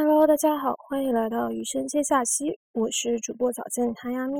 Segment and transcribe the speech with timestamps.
[0.00, 4.38] Hello，大家好，欢迎来到余生接下期，我是主播早见汤亚咪。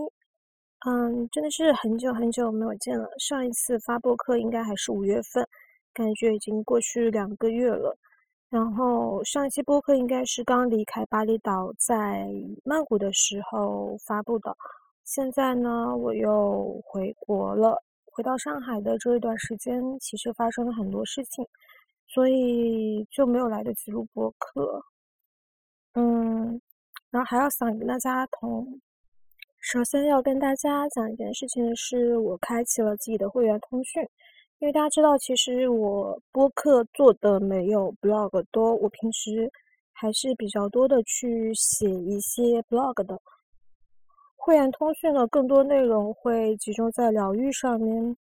[0.87, 5.44] 嗯，真的是很久很久没有见了，上一次发播课应该还是五月份，
[5.92, 7.99] 感觉已经过去两个月了。
[8.48, 12.29] 然后上一期播客应该是刚离开巴厘岛，在
[12.64, 14.56] 曼谷的时候发布的。
[15.02, 17.82] 现在呢，我又回国了，
[18.12, 21.45] 回到上海的这一段时间，其实发生了很多事情，
[22.06, 24.80] 所以就没有来得及录播客。
[25.99, 26.61] 嗯，
[27.11, 28.81] 然后还要想跟大家同，
[29.61, 34.00] 首先要跟大家讲一件事情是，我开启了自己的会员通讯，
[34.60, 39.50] 因为大家知道，其实我播客做的没有 blog 多，我平时
[39.92, 43.20] 还是比较多的去写一些 blog 的。
[44.36, 48.16] 会员通讯呢，更多内容会集中在疗愈上面。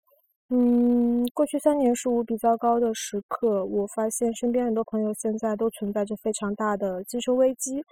[0.50, 3.66] 嗯，过去三年是我比较高的时刻。
[3.66, 7.84] 我发现身边很多朋友现在都存在着非常大的精神危机。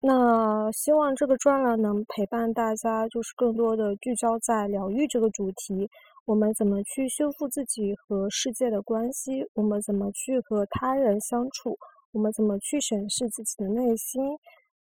[0.00, 5.90] 那希望这个专栏能陪伴大家，就是更多的聚焦在疗愈这个主题。
[6.24, 9.44] 我们怎么去修复自己和世界的关系？
[9.54, 11.76] 我们怎么去和他人相处？
[12.12, 14.22] 我们怎么去审视自己的内心？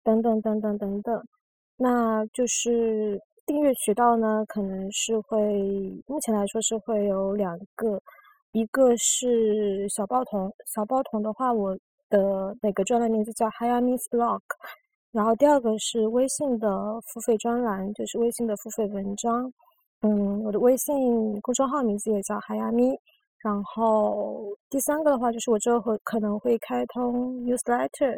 [0.04, 1.24] 等等等等等等。
[1.78, 3.22] 那就是。
[3.46, 5.38] 订阅渠道呢，可能是会
[6.08, 8.02] 目前来说是会有两个，
[8.54, 11.78] 一个是小报童，小报童的话，我
[12.10, 14.40] 的那个专栏名字叫 Hi Miss Blog，
[15.12, 19.54] 然后第二个是微信的付费专栏，就是微信的付费文章，
[20.02, 22.98] 嗯，我的微信公众号名字也叫 Hi Mi，
[23.44, 28.18] 然后第三个的话就是我之后会可能会开通 Newsletter，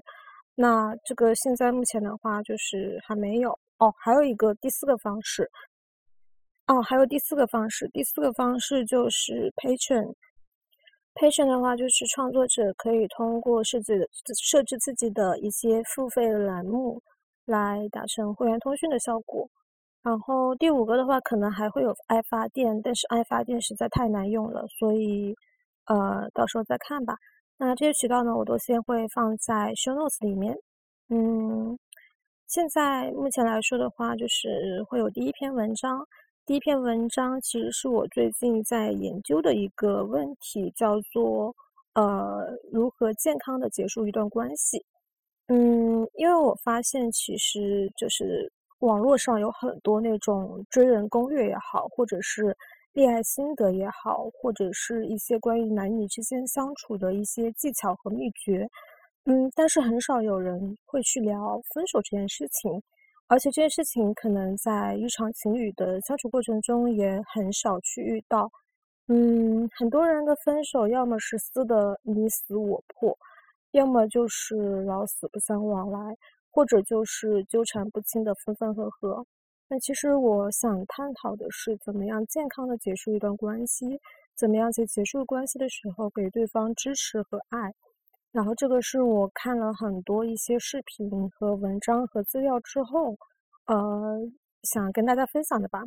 [0.56, 3.58] 那这个现在目前的话就是还没有。
[3.80, 5.47] 哦，还有一个第四个方式，
[6.66, 10.16] 哦，还有第四个方式，第四个方式就是 Patron。
[11.14, 14.09] Patron 的话，就是创作者可以通过设置
[14.44, 17.02] 设置自己的一些付费栏目，
[17.45, 19.47] 来达成会员通讯的效果。
[20.02, 25.35] 然后第五个的话，可能还会有爱发电，但是爱发电实在太难用了，所以
[25.85, 27.16] 呃，到时候再看吧。
[27.57, 30.57] 那这些渠道呢，我都先会放在 Show Notes 里面，
[31.09, 31.78] 嗯。
[32.47, 36.08] 现在目前来说的话，就是会有第一篇文章。
[36.46, 41.53] 第一篇文章其实是我最近在研究的一个问题，叫做
[41.94, 44.81] 呃如何健康的结束一段关系。
[45.47, 52.56] 嗯，因为我发现其实就是网络上有很多那种追人攻略也好，或者是
[52.94, 58.66] 恋爱心得也好，或者是一些关于男女之间相处的一些技巧和秘诀。
[59.30, 62.82] 嗯，但是很少有人会去聊分手这件事情，
[63.28, 68.50] 而且这件事情可能在日常情侣的相处过程中也很少去遇到。
[69.10, 73.18] 嗯，很多人的分手要么是撕的你死我破，
[73.72, 74.56] 要么就是
[74.86, 76.16] 老死不相往来，
[76.50, 79.26] 或者就是纠缠不清的分分合合。
[79.68, 84.00] 那其实我想探讨的是，怎么样健康的结束一段关系，
[84.38, 87.74] 怎么样在结束关系的时候给对方支持和爱。
[88.38, 93.18] 然后这个是我看了很多一些视频和文章和资料之后，
[93.66, 94.20] 呃，
[94.62, 95.84] 想跟大家分享的吧。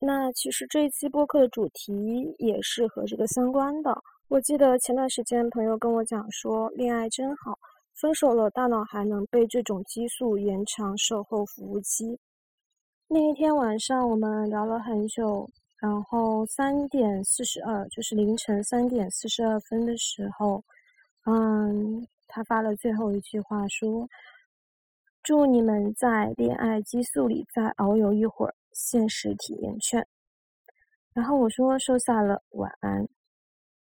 [0.00, 3.96] 那其实这一期播客的主题也是和这个相关的。
[4.26, 7.56] 我记得前段时间朋友跟我讲说，恋爱真好，
[7.94, 12.18] 分手了大脑还能被这种激素延长售后服务期。
[13.06, 15.48] 那一天晚上我们聊了很久，
[15.78, 20.64] 然后三点四十二，就是凌晨三点四十二分的时候。
[21.24, 24.08] 嗯，他发了最后一句话说
[25.22, 30.06] ：“祝你们在恋爱激素里再遨游一会儿，现实体验券。”
[31.14, 33.08] 然后我说收下了，晚安。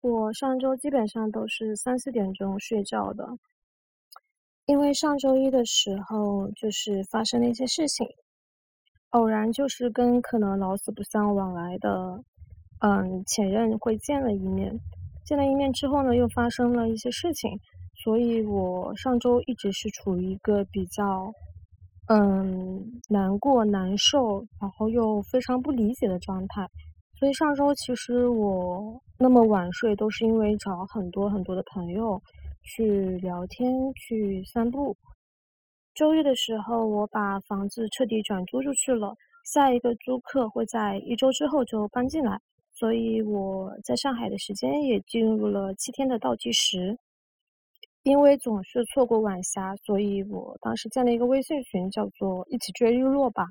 [0.02, 3.38] 我上周基本上都是三四点钟睡觉的，
[4.66, 8.08] 因为上周一的时候就是发生了一些事情，
[9.12, 12.24] 偶然就是跟可能老死不相往来的
[12.80, 14.80] 嗯前任会见了一面。
[15.26, 17.52] 见了一面之后呢，又发生了一些事情，
[18.04, 21.31] 所以我上周一直是处于一个比较，
[22.07, 26.68] 嗯，难过、难受，然后又非常不理解的状态。
[27.18, 32.19] 所以上周其实我那么晚睡，都是因为找很多很多的朋友
[32.63, 34.98] 去聊天、去散步。
[35.94, 39.13] 周日的时候，我把房子彻底转租出去了，
[39.45, 42.40] 下一个租客会在一周之后就搬进来。
[42.81, 46.98] 所以我在上海的时间也进入了七天的倒计时，
[48.01, 53.45] 因为总是错过晚霞，所以我当时建了一个微信群，叫做“一起追日落吧”。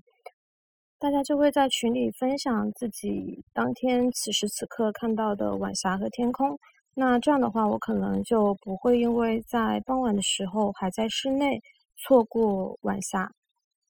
[0.99, 6.59] 大家就会在群里分享自己当天此时此刻看到的晚霞和天空，
[6.93, 11.63] 那这样的话，我可能就不会因为在傍晚的时候还在室内
[11.99, 13.31] 错过晚霞。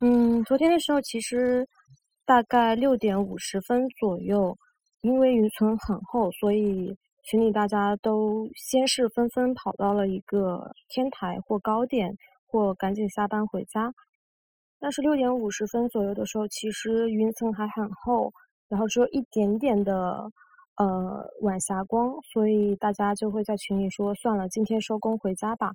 [0.00, 1.66] 嗯，昨天的时候其实
[2.26, 4.54] 大概六点五十分左右，
[5.02, 12.16] 因为云层很厚，所以群里大家都先是纷纷跑到了一个天台或高点，
[12.46, 13.92] 或赶紧下班回家。
[14.78, 18.32] 但是六点五十分左右的时候，其实云层还很厚，
[18.68, 20.30] 然后只有一点点的
[20.76, 25.72] 呃晚霞光，所以大家就会在群里说：“算了，今天收工回家吧。”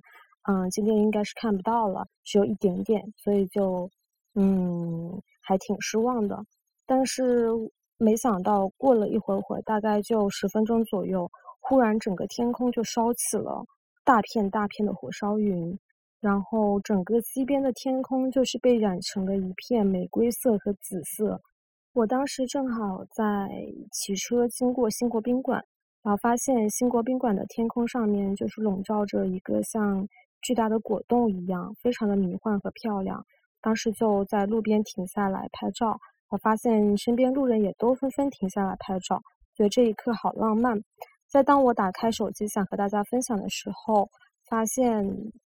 [0.48, 3.90] 嗯，今天应该是看不到了，只有一点点，所以就
[4.34, 6.44] 嗯还挺失望的。
[6.86, 7.48] 但是
[7.98, 13.64] 没想到过了一会会，大概就十分钟左右，忽然整个天空就烧起了
[14.04, 15.78] 大片大片的火烧云。
[16.18, 21.40] 然后整个西边的天空就是被染成了一片玫瑰色和紫色。
[21.92, 23.48] 我当时正好在
[23.92, 25.62] 骑车经过兴国宾馆，
[26.02, 30.08] 然后发现兴国宾馆的天空上面就是笼罩着一个像
[30.42, 33.24] 巨大的果冻一样，非常的迷幻和漂亮。
[33.60, 35.98] 当时就在路边停下来拍照，
[36.30, 39.20] 我发现身边路人也都纷纷停下来拍照，
[39.54, 40.78] 觉得这一刻好浪漫。
[41.28, 44.08] 在当我打开手机想和大家分享的时候。
[44.48, 45.04] 发现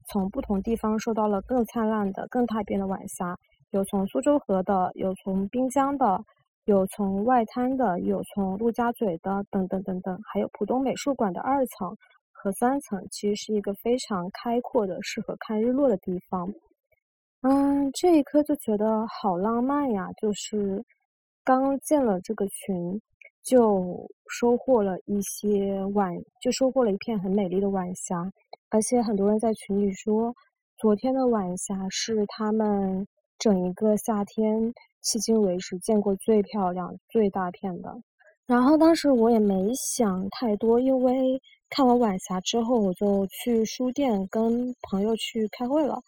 [0.09, 3.35] 从不同地方收到了更灿烂的、更大片的晚霞，
[3.71, 6.23] 有从苏州河的，有从滨江的，
[6.67, 11.97] 有从外滩的，有从陆家嘴的，等等等等，还有浦东美术馆的二层
[12.31, 16.47] 和三层，其实是一个非常开阔的、适合看日落的地方。
[17.43, 20.11] 嗯，这一刻就觉得好浪漫呀！
[20.21, 20.85] 就是
[21.43, 23.01] 刚建了这个群，
[23.43, 28.31] 就收获了一些晚，就收获了一片很美丽的晚霞。
[28.69, 30.35] 而且很多人在群里说，
[30.77, 33.07] 昨天的晚霞是他们
[33.39, 37.91] 整一个夏天迄今为止见过最漂亮、最大片的。
[38.47, 41.41] 然后当时我也没想太多，因为
[41.71, 45.99] 看完晚霞之后，我就去书店跟朋友去开会了。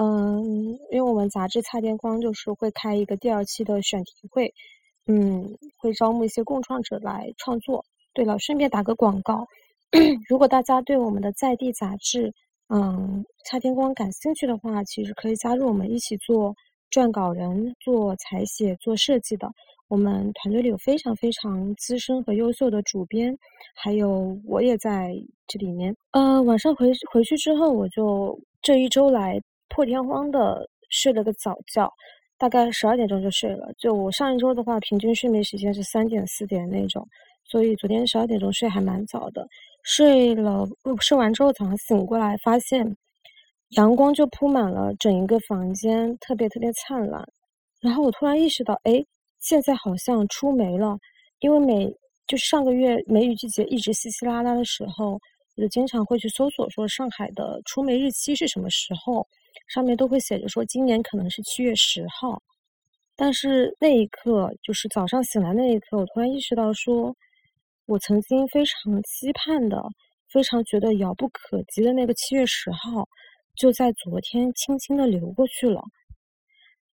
[0.00, 4.50] 嗯，因为我们杂志擦天光就是会开一个第二期的选题会，
[5.06, 5.44] 嗯，
[5.76, 7.84] 会招募一些共创者来创作。
[8.14, 9.46] 对了，顺便打个广告。
[10.26, 12.32] 如果大家对我们的在地杂志，
[12.72, 16.54] 嗯，擦天光感兴趣的话，其实可以加入我们一起做
[16.90, 19.50] 撰稿人、做采写、做设计的。
[19.88, 23.36] 我们团队里有非常非常资深和优秀的主编，
[23.74, 25.12] 还有我也在
[25.46, 25.94] 这里面。
[26.12, 31.90] 呃，晚上回回去之后，我就这一周来破天荒的睡了个早觉，
[32.36, 33.72] 大概十二点钟就睡了。
[33.78, 37.08] 就我上一周的话，平均睡眠时间是三点四点那种，
[37.44, 39.46] 所以昨天十二点钟睡还蛮早的。
[39.82, 40.68] 睡了，
[41.00, 42.94] 睡完之后早上醒过来，发现
[43.70, 47.26] 阳光就铺满了整一个房间，特别特别灿烂。
[47.80, 49.02] 然后我突然意识到，哎，
[49.40, 50.98] 现在好像出梅了。
[51.38, 51.90] 因为每
[52.26, 55.12] 就上个月梅雨季节一直稀稀拉拉的时候，
[55.56, 59.26] 我就经常会去搜索说上海的出梅日期是什么时候，
[59.68, 62.42] 上面都会写着说今年可能是七月十号。
[63.16, 67.14] 但是那一刻，就是早上醒来那一刻，我突然意识到说。
[67.86, 69.82] 我曾经非常期盼的、
[70.28, 73.08] 非常觉得遥不可及的那个七月十号，
[73.56, 75.82] 就在昨天轻轻的流过去了。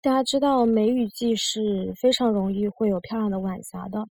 [0.01, 4.07] 大家知道，梅雨季是非常容易会有漂亮的晚霞的，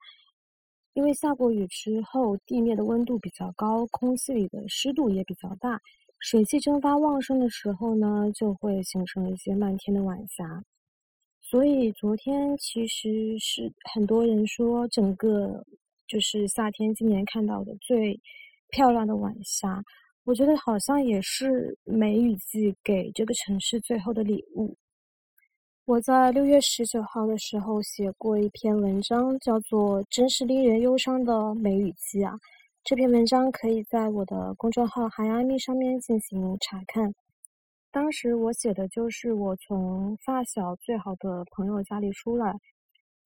[0.94, 5.80] 因为下过雨之后，地面的温度比较高，空气里的湿度也比较大，
[6.22, 10.64] 水汽蒸发旺盛的时候呢，就会形成一些漫天的晚霞。
[11.40, 15.64] 所以昨天其实是很多人说整个。
[16.08, 18.20] 就是夏天今年看到的最
[18.68, 19.82] 漂亮的晚霞，
[20.24, 24.76] 我觉得好像也是梅雨季给这个城市最后的礼物。
[25.86, 32.38] 我在六月十九号的时候写过一篇文章，叫做《真是令人忧伤的梅雨季》啊。
[32.84, 37.14] 这篇文章可以在我的公众号“韩亚咪”上面进行查看。
[37.92, 42.58] 当时我写的就是我从发小最好的朋友家里出来。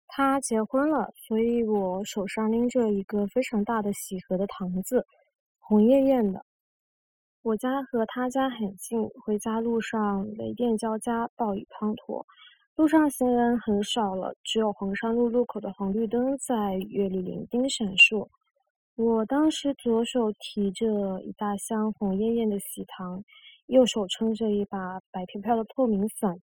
[0.08, 5.06] 他结婚了，所以我手上拎着一个非常大的喜盒的糖子，
[5.58, 6.44] 红艳艳的。
[7.40, 12.22] 我家和他家很近，回家路上雷电交加，暴雨滂沱，
[12.74, 18.28] 路上行人很少了，只有黄山路路口的红绿灯在月里零丁闪烁。
[18.96, 23.22] 我当时左手提着一大箱红艳艳的喜糖，
[23.66, 26.40] 右手撑着一把白飘飘的透明伞，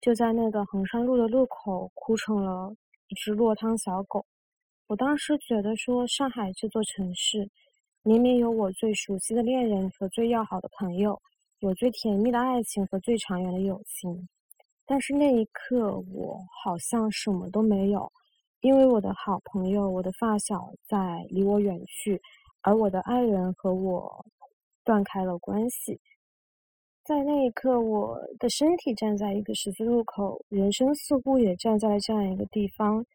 [0.00, 2.72] 就在那个衡山路的路口哭成了。
[3.08, 4.24] 一只落汤小狗，
[4.86, 7.48] 我当时觉得说，上海这座城市，
[8.04, 11.20] 明明有我最熟悉的恋人和最要好的朋友，
[11.58, 14.28] 有最甜蜜的爱情和最长远的友情，
[14.84, 18.10] 但是那一刻，我好像什么都没有，
[18.66, 22.20] 因为我的好朋友，我的发小在离我远去，
[22.62, 24.26] 而我的爱人和我
[24.84, 26.00] 断开了关系。
[27.04, 33.06] 在那一刻，我的身体站在一个十字路口，人生似乎也站在了这样一个地方。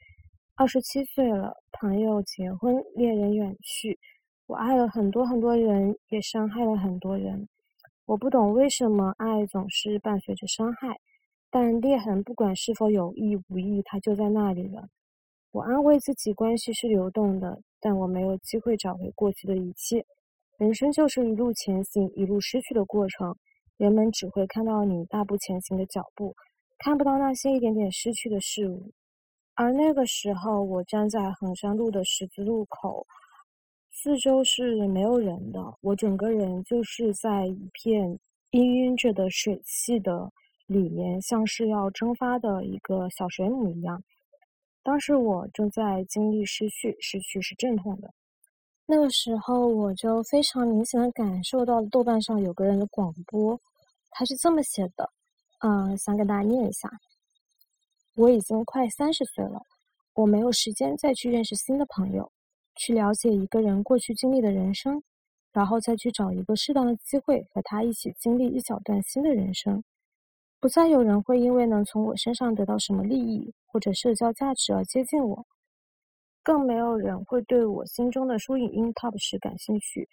[0.55, 3.99] 二十七岁了，朋友结婚，恋人远去，
[4.47, 7.45] 我爱了很多很多人，也伤害了很多人。
[8.05, 10.97] 我不懂为什么爱总是伴随着伤害，
[11.49, 14.87] 但裂痕不管是否有意无意，它就在那里了。
[15.51, 20.05] 我安慰自己，关系是流动的，但我没有机会找回过去的一切。
[20.57, 23.35] 人生就是一路前行，一路失去的过程。
[23.75, 26.33] 人们只会看到你大步前行的脚步，
[26.77, 28.91] 看不到那些一点点失去的事物。
[29.53, 33.05] 而那个时候，我站在衡山路的十字路口，
[33.91, 38.17] 四周是没有人的，我整个人就是在一片
[38.51, 40.31] 氤氲着的水汽的
[40.67, 44.01] 里面，像是要蒸发的一个小水母一样。
[44.83, 48.11] 当时我正在经历失去，失去是阵痛的。
[48.87, 53.59] 那个时候，我就非常明显的感受到豆瓣上有个人的广播。
[54.09, 55.09] 他是这么写的，
[55.59, 56.89] 嗯，想给大家念一下。
[58.15, 59.61] 我已经快三十岁了，
[60.13, 62.29] 我没有时间再去认识新的朋友，
[62.75, 65.01] 去了解一个人过去经历的人生，
[65.53, 69.81] 然后再去找一个适当的机会和他一起经历一小段新的人生。
[70.61, 75.43] 不再有人会因为能从我身上得到什么利益或者社交价值而接近我，
[76.43, 80.07] 更没有人会对我心中的输影音 top 十感兴趣。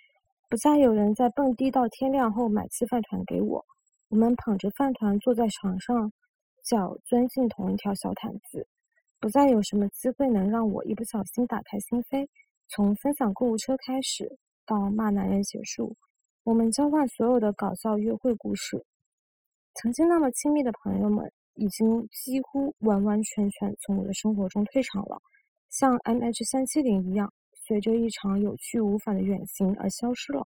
[0.49, 3.63] 不再有人在蹦迪到天亮后买次饭团给我。
[4.09, 6.11] 我们捧着饭团坐在床上，
[6.65, 8.67] 脚钻进同一条小毯子。
[9.21, 12.27] 不再有什么机会能让我一不小心打开心扉。
[12.71, 15.95] 从分享购物车开始，到骂男人结束，
[16.45, 18.87] 我们交换所有的搞笑约会故事。
[19.75, 25.21] 曾经那么亲密的朋友们，已经几乎完完全全从我的生活中退场了，
[25.71, 27.33] 像 M H 三七零一样，
[27.67, 30.47] 随着一场有去无返的远行而消失了。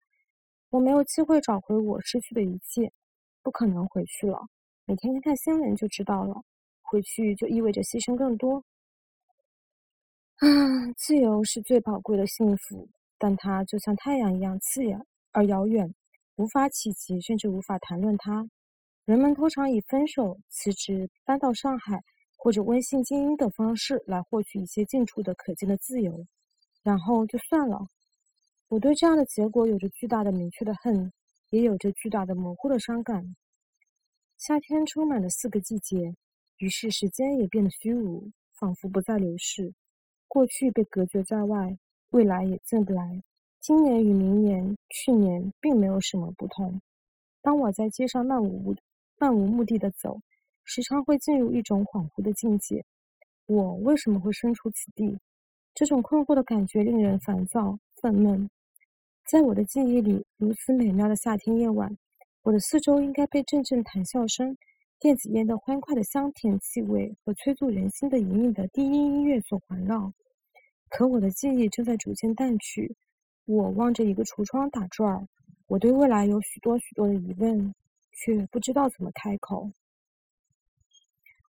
[0.71, 2.93] 我没有机会找回我失去的一切。
[3.43, 4.41] 不可能回去了。
[4.87, 6.43] 每天看看新闻就知道了。
[6.83, 8.57] 回去就意味着牺牲更多。
[10.39, 10.47] 啊，
[10.97, 15.95] 自由是最宝贵的幸福，但它就像太阳一样刺眼而遥远，
[16.35, 18.49] 无法企及，甚至无法谈论它。
[19.07, 22.05] 人们通常以分手、辞职、搬到上海
[22.37, 26.27] 或者温馨精英的方式来获取一些近处的可见的自由，
[26.83, 27.87] 然后就算了。
[28.69, 31.11] 我对这样的结果有着巨大的、明确的恨。
[31.51, 33.37] 也有着巨大的模糊的伤感。
[34.37, 36.13] 夏天充满了四个季节，
[36.59, 39.73] 于是时间也变得虚无，仿佛不再流逝。
[40.27, 41.79] 过去被隔绝在外，
[42.11, 43.23] 未来也进不来。
[43.61, 46.81] 今年与明年、去年并没有什么不同。
[47.43, 48.75] 当我在街上漫无目
[49.19, 50.21] 漫无目的的走，
[50.65, 52.85] 时常会进入一种恍惚的境界。
[53.47, 55.19] 我为什么会身处此地？
[55.75, 58.49] 这种困惑的感觉令人烦躁、愤懑。
[59.31, 61.97] 在我的记忆里，如此美妙的夏天夜晚，
[62.43, 64.57] 我的四周应该被阵阵谈笑声、
[64.99, 70.13] 电子烟的欢快的香甜气味和催促人心的隐隐的低音音乐所环绕。
[70.89, 72.95] 可我的记忆正在逐渐淡去。
[73.45, 75.29] 我望着一个橱窗打转儿，
[75.67, 77.75] 我对未来有许多许多的疑问，
[78.17, 79.71] 却不知道怎么开口。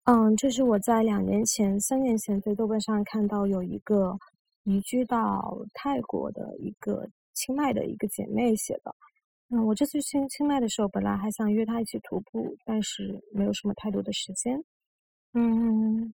[0.02, 4.18] 嗯，这是我在两年前、三年前在豆瓣上看到有一个
[4.64, 7.08] 移居到泰国的一个。
[7.36, 8.94] 清迈的一个姐妹写的，
[9.48, 14.64] 嗯，我这次去清迈的时候，本来还想约她一起徒步，但是没有什么太多的时间。
[15.32, 16.14] 嗯，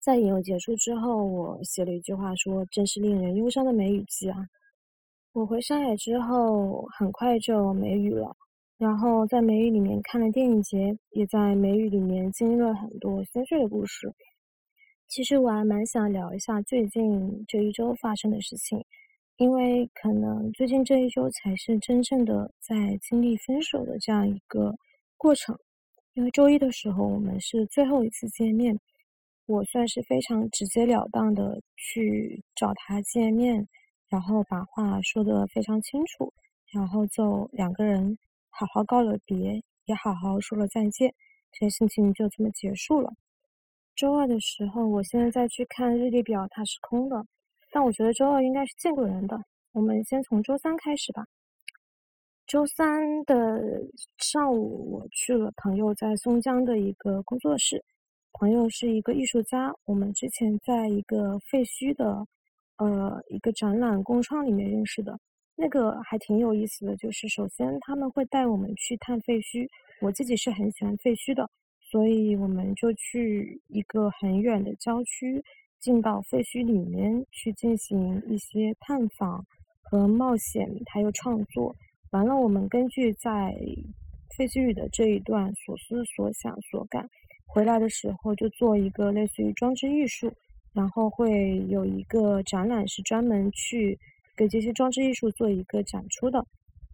[0.00, 4.38] 在引游结束之后，我写了一句话说：“真是令人忧伤的梅雨季啊！”
[5.32, 8.34] 我回上海之后，很快就梅雨了，
[8.82, 14.12] 然后在梅雨里面看了电影节，也在梅雨里面经历了很多心碎的故事。
[15.06, 18.84] 其实我还蛮想聊一下最近这一周发生的事情。
[19.36, 24.74] 因为可能最近这一周才是真正的在经历分手的这样一个
[25.16, 25.56] 过程。
[26.14, 28.76] 因为周一的时候我们是最后一次见面，
[29.46, 33.64] 我算是非常直截了当的去找他见面，
[34.08, 36.32] 然后把话说得非常清楚，
[36.72, 38.18] 然后就两个人
[38.52, 41.12] 好好告了别，也好好说了再见，
[41.50, 43.12] 这件事情就这么结束了。
[43.96, 47.26] 周二的时候，我现在再去看日历表，它是空的。
[47.70, 49.42] 但我觉得周二应该是见过人的。
[49.72, 51.24] 我们先从周三开始吧。
[52.46, 53.62] 周三的
[54.18, 57.82] 上午，我去了朋友在松江的一个工作室。
[58.32, 62.26] 朋友是一个艺术家，我们之前在一个废墟的
[62.76, 65.18] 呃一个展览工创里面认识的。
[65.62, 69.64] 那个还挺有意思的，就是首先他们会带我们去探废墟。
[70.00, 75.40] 我自己是很喜欢废墟的，所以我们就去一个很远的郊区。
[75.78, 79.44] 进到废墟里面去进行一些探访
[79.82, 81.72] 和冒险，还有创作。
[82.10, 83.54] 完了，我们根据在
[84.36, 87.08] 废墟里的这一段所思所想所感，
[87.46, 90.32] 回来的时候就做一个类似于装置艺术，
[90.72, 93.96] 然后会有一个展览是专门去
[94.36, 96.44] 给这些装置艺术做一个展出的。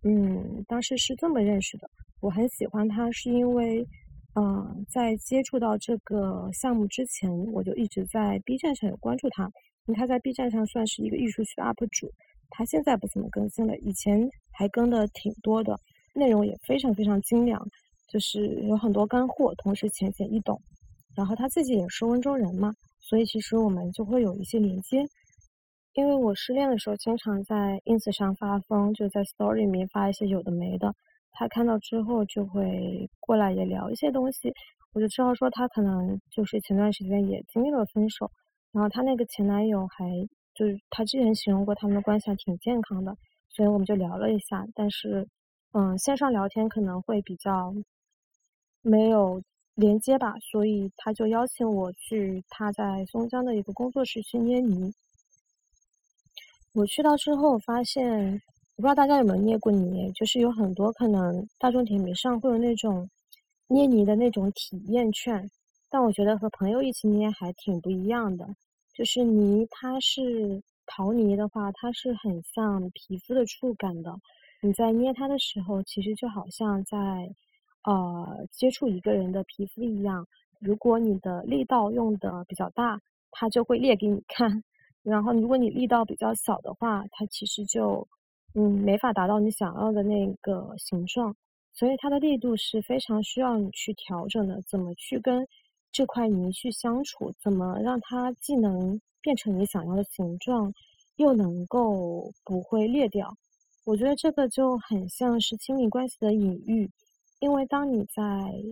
[0.02, 1.90] 嗯，当时是这么认识的。
[2.21, 3.87] 我很喜欢他，是因为，
[4.35, 9.45] 嗯，在接触到这个项目之前，我就一直在 B 站上有关注他。
[9.87, 12.12] 因为他在 B 站上算是一个艺术区 UP 主，
[12.50, 15.78] 他现在不怎么更新了，以前还更的挺多的，
[16.14, 17.66] 内容也非常非常精良，
[18.07, 20.61] 就是有很多干货，同时浅显易懂。
[21.16, 25.04] 然后他自己也是温州人嘛，所以其实我们就会有一些连接。
[25.99, 30.95] 因为我失恋的时候，经常在 ins 上发疯，就在 story 里面发一些有的没的。
[31.33, 34.55] 他看到之后就会过来也聊一些东西，
[34.93, 38.31] 我就知道说他可能就是前段时间也经历了分手，
[38.71, 40.09] 然后他那个前男友还
[40.55, 43.17] 就是他之前形容过他们的关系还挺健康的，
[43.49, 44.64] 所以我们就聊了一下。
[44.76, 45.26] 但是，
[45.73, 47.75] 嗯，线上聊天可能会比较
[48.83, 49.43] 没有
[49.75, 54.95] 连接吧，所以他就邀请我去他在松江的一个工作室去捏泥。
[56.78, 58.40] 我去到之后发现。
[58.76, 63.11] 我不知道大家有没有捏过泥，就是有很多可能大众点评上会有那种
[63.66, 65.50] 捏泥的那种体验券，
[65.90, 68.47] 但我觉得和朋友一起捏还挺不一样的。
[68.94, 74.14] 就是泥，它是陶泥的话，它是很像皮肤的触感的。
[74.62, 76.97] 你在捏它的时候，其实就好像在
[77.82, 80.25] 呃接触一个人的皮肤一样。
[80.61, 83.00] 如果你的力道用的比较大，
[83.32, 84.62] 它就会裂给你看；
[85.02, 88.07] 然后如果你力道比较小的话，它其实就
[88.55, 91.35] 嗯，没法达到你想要的那个形状，
[91.73, 94.61] 所以它的力度是非常需要你去调整的。
[94.62, 95.47] 怎么去跟
[95.93, 97.33] 这块泥去相处？
[97.40, 100.73] 怎么让它既能变成你想要的形状，
[101.17, 103.35] 又能够不会裂掉？
[103.85, 106.90] 我觉得这个就很像是亲密关系的隐喻，
[107.40, 108.23] 因为当你在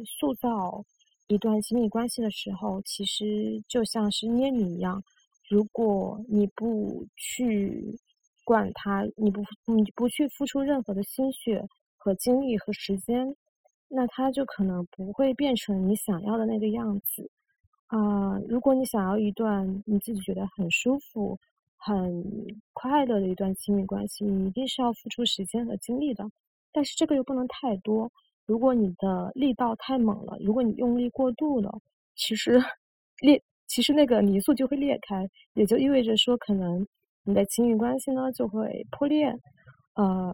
[0.04, 0.84] 塑造
[1.28, 5.02] 一段亲密关系的时候，其实就像是捏泥一样，
[5.48, 7.98] 如果你不去。
[8.44, 13.34] 管他，你不你不去付出任何的心血和精力和时间，
[13.88, 17.28] 那他就可能不会变成你想要的那个样子。
[17.88, 21.36] 啊，如果你想要一段你自己觉得很舒服、
[21.76, 22.24] 很
[22.72, 26.24] 快乐的一段亲密关系，你一定是要付出时间和精力的。
[26.70, 28.08] 但是这个又不能太多。
[28.44, 31.80] 如果你的力道太猛了，如果你用力过度了，
[32.14, 32.62] 其实
[33.18, 36.86] 力，其实那个泥塑就会裂开，也就意味着说可能。
[37.28, 39.26] 你的情侣关系呢就会破裂，
[39.96, 40.32] 呃，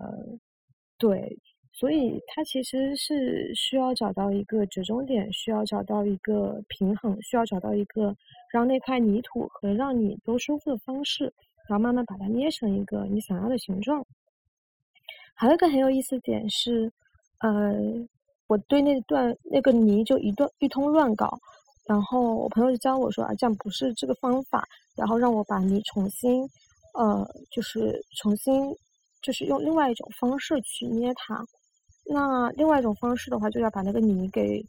[0.98, 1.38] 对，
[1.72, 8.14] 所以它其实是需要找到一个折中点，需要找到一个平衡，需要找到一个
[8.52, 11.32] 让那块泥土和让你都舒服的方式，
[11.66, 14.04] 然后慢慢把它捏成一个你想要的形状。
[15.34, 16.92] 还有一个很有意思点是，
[17.38, 17.72] 呃，
[18.48, 21.38] 我对那段那个泥就一段一通乱搞，
[21.86, 24.64] 然后我朋友就教我说啊，这样不是这个方法，
[24.96, 26.42] 然后让我把泥重新。
[26.94, 28.70] 呃，就是重新，
[29.22, 31.42] 就是用另外一种方式去捏它。
[32.04, 34.62] 那另外一种方式的话，就要把那个泥给，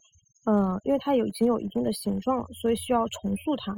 [0.46, 3.74] 嗯，因为它有已经有一定的形状了，所以需要重塑它。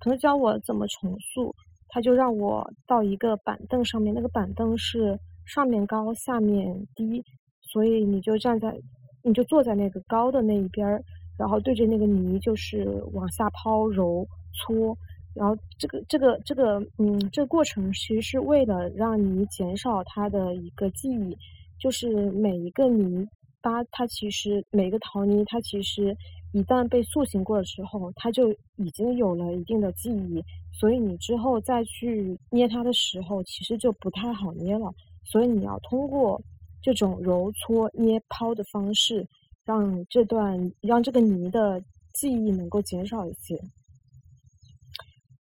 [0.00, 1.54] 朋友教我怎么重塑，
[1.88, 7.22] 他就让我到一个板凳上面，那个板凳是上面高下面低，
[7.60, 8.74] 所以你就站在，
[9.22, 11.02] 你就坐在那个高的那一边儿，
[11.38, 14.96] 然后对着那个泥就是往下抛揉搓。
[15.34, 21.34] 然后这个这个这个嗯，这个过程其实是为了让你减少它的一个记忆，
[21.78, 23.26] 就是每一个泥
[23.62, 26.14] 巴，它其实每个陶泥，它其实
[26.52, 34.92] 一旦被塑形过的时候，它就已经有了一定的记忆，所以你之后再去捏它的时候，其实就不太好捏了。
[35.24, 36.38] 所以你要通过
[36.82, 39.26] 这种揉搓捏抛的方式，
[39.64, 41.82] 让这段让这个泥的
[42.14, 43.56] 记忆能够减少一些。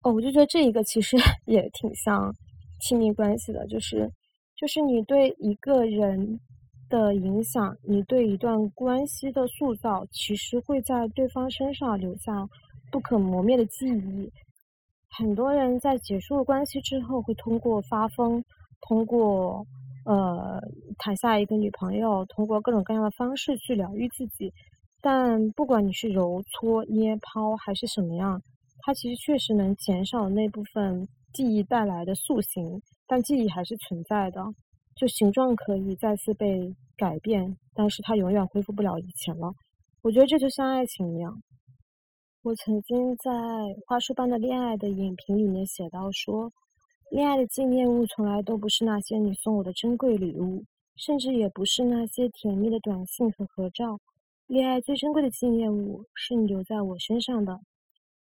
[0.04, 2.34] 哦，我就觉得这一个其实 也挺像
[2.82, 4.12] 亲密关系的，就是
[4.56, 6.40] 就是你对一个人
[6.90, 12.48] 的影响，你对一段关系的塑造，其实会在对方身上留下
[12.92, 14.32] 不可磨灭的记忆。
[15.18, 18.44] 很多人在结束了关系之后，会通过发疯，
[18.82, 19.66] 通过
[20.06, 20.60] 呃
[20.98, 24.52] 谈下一个女朋友，通过各种各样的方式去疗愈自己。
[25.02, 28.42] 但不管你是揉搓、捏抛还是什么样。
[28.84, 34.44] 它其实确实能减少那部分记忆带来的塑形，但记忆还是存在的。
[34.96, 39.52] 就形状可以再次被改变，但是它永远恢复不了以前了。
[40.02, 41.42] 我觉得这就像爱情一样。
[42.44, 43.32] 我曾经在
[43.88, 46.52] 《花束般的恋爱》的影评里面写到说，
[47.12, 50.64] 恋爱的纪念物从来都不是那些你送我的珍贵礼物，
[50.96, 54.00] 甚至也不是那些甜蜜的短信和合照。
[54.48, 57.60] 恋爱最珍贵的纪念物是你留在我身上的，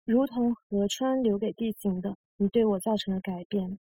[0.06, 3.78] 如同河川留给地形的，你对我造成了改变。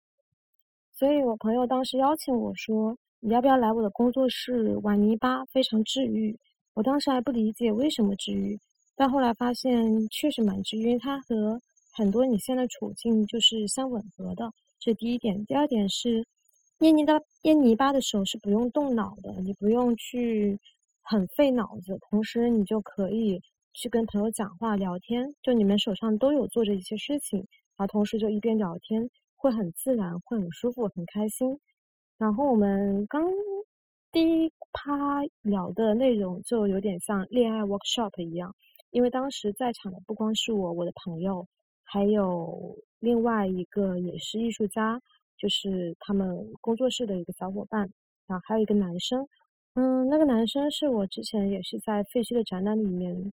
[0.92, 5.44] 所以我朋友当时邀请我说：“你要不要来我的工作室玩泥巴？
[5.46, 6.38] 非常治愈。”
[6.76, 8.60] 我当时还不理解为什么治愈，
[8.96, 11.60] 但后来发现确实蛮治愈，因为它和
[11.92, 14.52] 很多你现在处境就是相吻合的。
[14.84, 16.26] 这第一点，第二点是
[16.78, 20.60] 捏泥巴捏泥巴的时候是不用动脑的，你不用去
[21.02, 23.42] 很费脑子，同时你就可以
[23.74, 27.40] 去跟朋友讲话聊天，就你们手上都有做着一些事情，
[27.78, 31.58] 然后同时就一边聊天，会很自然，会很舒服，很开心。
[32.18, 33.24] 然后我们刚
[34.12, 38.54] 第一趴聊的内容就有点像恋爱 workshop 一样，
[38.92, 41.48] 因为当时在场的不光是我，我的朋友。
[41.86, 45.02] 还有另外一个也是艺术家，
[45.38, 47.82] 就是他们工作室的一个小伙伴，
[48.28, 49.28] 然后还有一个男生，
[49.74, 53.34] 嗯，那个男生是我之前也是在废墟的展览里面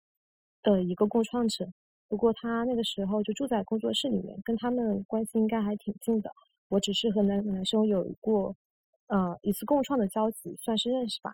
[0.63, 1.67] 的一个共创者，
[2.07, 6.31] 不过他那个时候就住在工作室里面，跟他们关系应该还挺近的。
[6.69, 8.55] 我只是和那个男生有过
[9.07, 11.33] 呃一次共创的交集，算是认识吧。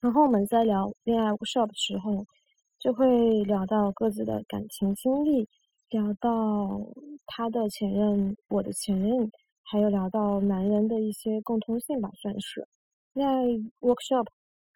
[0.00, 2.24] 然后我们在聊恋爱 workshop 的时候，
[2.78, 5.48] 就会聊到各自的感情经历。
[5.92, 6.80] 聊到
[7.26, 9.30] 他的前任，我的前任，
[9.62, 12.66] 还有聊到男人的一些共通性吧，算是。
[13.14, 13.22] 在
[13.80, 14.26] workshop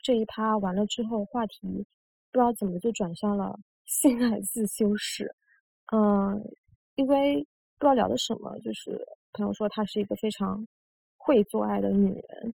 [0.02, 1.86] 这一趴完了之后，话题
[2.30, 5.34] 不知道怎么就转向了性爱自修室。
[5.90, 6.38] 嗯，
[6.96, 7.36] 因为
[7.78, 9.02] 不知道聊的什么，就是
[9.32, 10.66] 朋友说她是一个非常
[11.16, 12.54] 会做爱的女人，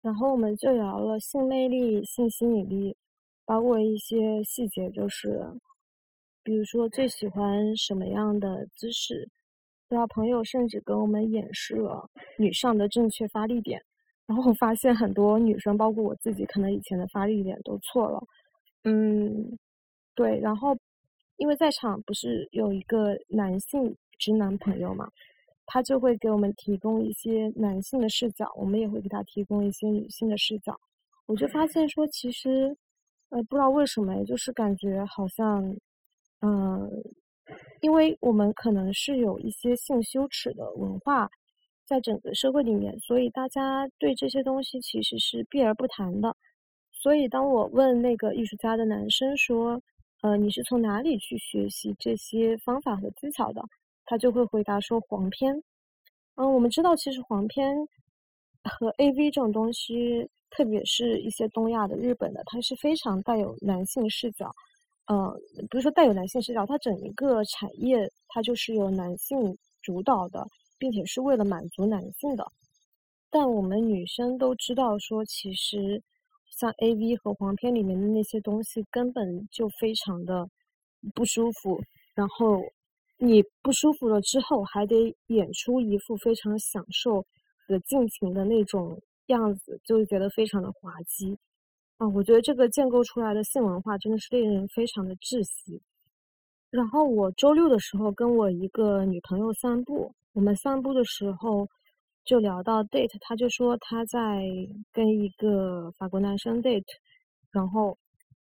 [0.00, 2.96] 然后我们就聊了性魅力、性吸引力，
[3.44, 5.42] 包括一些细节，就是。
[6.46, 9.28] 比如说最喜欢什么样的姿势，
[9.88, 13.82] 然后朋友甚至给我们演示了女上的正确发力点，
[14.28, 18.22] 然后我发现很多女生，包括我自己，可能以前的发力点都错了。
[18.84, 19.58] 嗯，
[20.14, 20.78] 对，然后
[21.38, 25.10] 因为在场不是有一个男性直男朋友嘛，
[25.66, 30.78] 他就会给我们提供一些男性的视角，我们也会给他提供一些女性的视角。
[31.26, 32.76] 我就发现说，其实，
[33.30, 35.76] 呃，不知道为什么，就是感觉好像。
[36.40, 36.90] 嗯，
[37.80, 41.28] 因为我们可能是有一些性羞耻的文化，
[41.86, 46.36] 在整个社会里面，所以大家对这些东西其实是避而不谈的。
[46.92, 49.80] 所以当我问那个艺术家的男生说
[50.22, 53.62] ：“呃，你是从哪里去学习这些方法和技巧的？”
[54.06, 55.62] 他就会回答说：“黄片。”
[56.36, 57.76] 嗯，我们知道，其实黄片
[58.64, 64.50] 和 AV 这种东西，特别是一些东亚的、日本的，它是非常带有男性视角。
[65.06, 65.40] 呃，
[65.70, 70.46] 比如说带有男性视角，它整一个产业它就是由男性主导的，
[70.78, 72.44] 并且是为了满足男性的。
[73.30, 76.02] 但我们女生都知道，说其实
[76.50, 80.48] 像 A V 和黄片里面的那些东西根本就非常的
[81.14, 81.80] 不舒服，
[82.14, 82.60] 然后
[83.18, 87.24] 你不舒服了之后，还得演出一副非常享受
[87.68, 91.36] 的尽情的那种样子，就觉得非常的滑稽。
[91.98, 95.80] 啊，我觉得这个建构出来的性文化真的是令人非常的窒息。
[96.70, 101.66] 然后我周六的时候跟我一个女朋友散步，我们散步的时候
[102.24, 104.42] 就聊到 date，她就说她在
[104.92, 106.84] 跟一个法国男生 date，
[107.50, 107.96] 然后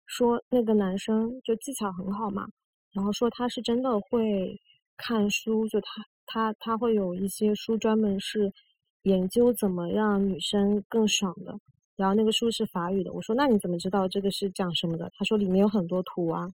[0.06, 2.46] 说那个男生就技巧很好嘛，
[2.92, 4.58] 然后说他是真的会
[4.96, 8.50] 看书，就他他他会有一些书专门是
[9.02, 11.58] 研究怎么让女生更爽的。
[11.96, 15.08] 然后那个书是法语的，我说那你怎么知道这个是讲什么的？
[15.14, 16.50] 他说里面有很多图啊，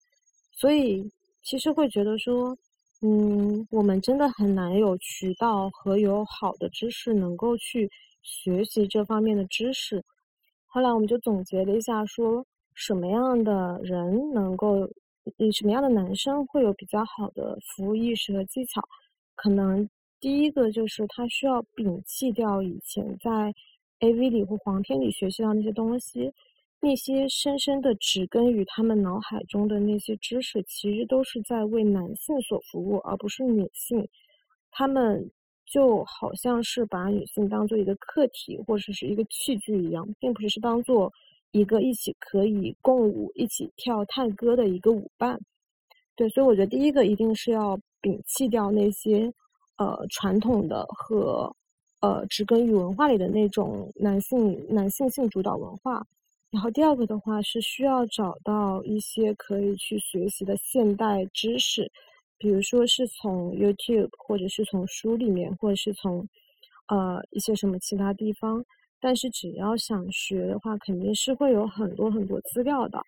[0.52, 1.10] 所以
[1.42, 2.54] 其实会觉得说，
[3.00, 7.90] 嗯，我们真的很难有渠道和有好的知识能够去
[8.22, 10.04] 学习这方面的知识。
[10.66, 14.86] 后来我们就总结了一下，说什么样的人能够，
[15.54, 18.82] 什么样的男生会有比较好的服务意识和技巧？
[19.34, 19.88] 可能
[20.20, 23.54] 第一个就是他需要摒弃掉以前在。
[24.00, 26.32] A V 里或黄片里学习到那些东西，
[26.80, 34.08] 那些深深的植根于他们脑海中的那些知识，其实都是在为男性所服务，而不是女性。
[34.70, 35.30] 他们
[35.66, 41.12] 就好像是把女性当做一个客体或者是一个器具一样，并不是是当做
[41.52, 45.38] 一个一起可以共舞、一起跳探戈的一个舞伴。
[46.16, 49.30] 对，所以我觉得第一个一定是要摒弃掉那些
[49.76, 51.54] 呃传统的和。
[52.00, 56.04] 呃，植根于文化里的那种男性男性性主导文化，
[56.50, 61.90] 然后第二个的话是需要找到一些可以去学习的现代知识，
[62.38, 66.26] 比如说是从 YouTube，或者是从书里面，或者是从
[66.88, 68.64] 呃一些什么其他地方。
[69.02, 73.00] 但是只要想学的话，肯定是会有很多很多资料的。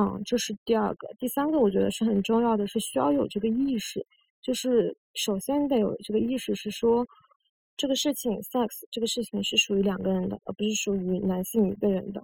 [0.00, 1.08] 嗯，这是第二个。
[1.18, 4.04] 第三个，我觉得是很重要的，是需要有这个意识。
[4.40, 7.06] 就是首先得有这个意识，是说
[7.78, 12.22] 这个事情，sex 这个事情是属于两个人的，而不是属于男性一个人的。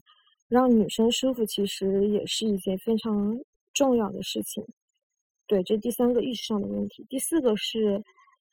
[0.49, 3.35] 让女生舒服，其实也是一件非常
[3.73, 4.63] 重要的事情。
[5.47, 7.07] 对，这第三个意识上的问题。
[7.09, 8.03] 第四个是，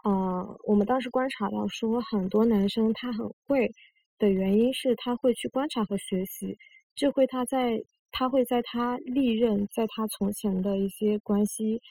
[0.05, 3.69] 呃，我们当时观察到说，很多男生他很会
[4.17, 6.57] 的原因是他会去观察和学习，
[6.95, 7.83] 就会他在。
[8.13, 11.81] 他会在他历任，在他从前的一些关系，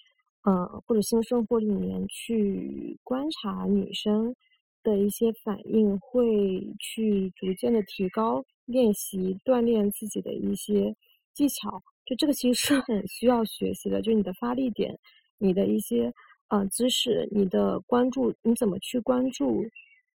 [0.43, 4.37] 呃，或者性生活里面去观察女生
[4.83, 10.95] 的一些反应，会去逐渐的提高、练习、锻炼自己的一些
[11.35, 11.83] 技巧。
[12.05, 14.99] 就这个其实是很需要学习的，就你的发力点，
[15.39, 16.13] 你的一些
[16.49, 19.65] 呃姿势，你的关注，你怎么去关注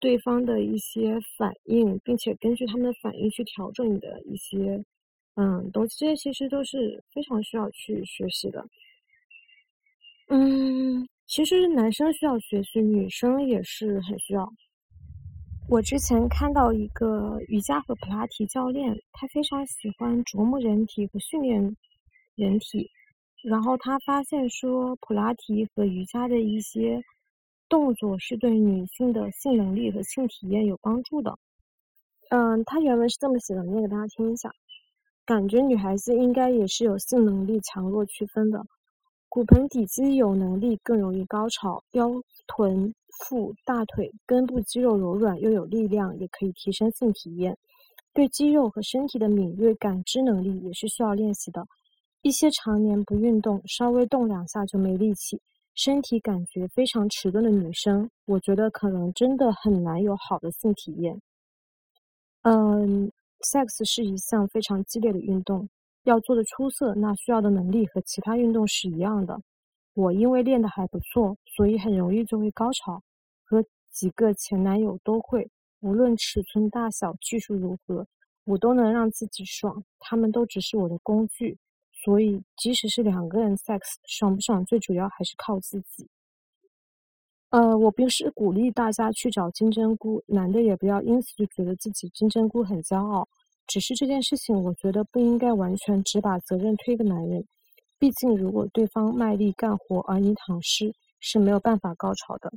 [0.00, 4.84] 对方的一些反应，并且根据他们的反应去调整你的一些。
[5.36, 8.64] 嗯，东西这些其实都是非常需要去学习的。
[10.28, 14.46] 嗯，其实男生需要学习，女生也是很需要。
[15.68, 21.76] 我之前看到一个瑜伽和普拉提教练，他非常喜欢琢磨人体和训练
[22.34, 22.90] 人体，
[23.42, 27.02] 然后他发现说，普拉提和瑜伽的一些
[27.70, 31.38] 动作是对女性的性能力和性体验有帮助的。
[32.28, 34.50] 嗯，他原文是这么写的，念给大家听一下。
[35.24, 38.62] 感觉女孩子应该也是有性能力强弱区分的，
[39.34, 42.08] 骨盆底肌有能力更容易高潮，腰
[42.46, 47.58] 臀腹大腿根部肌肉柔软又有力量，也可以提升性体验。
[48.12, 51.66] 对肌肉和身体的敏锐感知能力也是需要练习的。
[52.22, 55.42] 一些常年不运动，稍微动两下就没力气，
[55.74, 61.20] 身体感觉非常迟钝的女生，我觉得可能真的很难有好的性体验。
[62.42, 63.10] 嗯。
[63.52, 65.68] Sex 是一项非常激烈的运动，
[66.04, 69.40] 要做的出色，那需要的能力和其他运动是一样的。
[69.94, 73.02] 我因为练得还不错，所以很容易就会高潮，
[73.44, 75.48] 和几个前男友都会，
[75.80, 78.06] 无论尺寸大小、技术如何，
[78.44, 79.84] 我都能让自己爽。
[80.00, 81.56] 他们都只是我的工具，
[81.92, 86.08] 所以即使是两个人 sex，爽不爽，最主要还是靠自己。
[87.50, 93.28] 呃，我不是鼓励大家去找金针菇，男的也不要因此就觉得自己金针菇很骄傲。
[93.66, 97.44] 只是这件事情，我觉得不应该完全只把责任推给男人。
[97.98, 102.52] 毕竟，如果对方卖力干活，而你躺尸，是没有办法高潮的。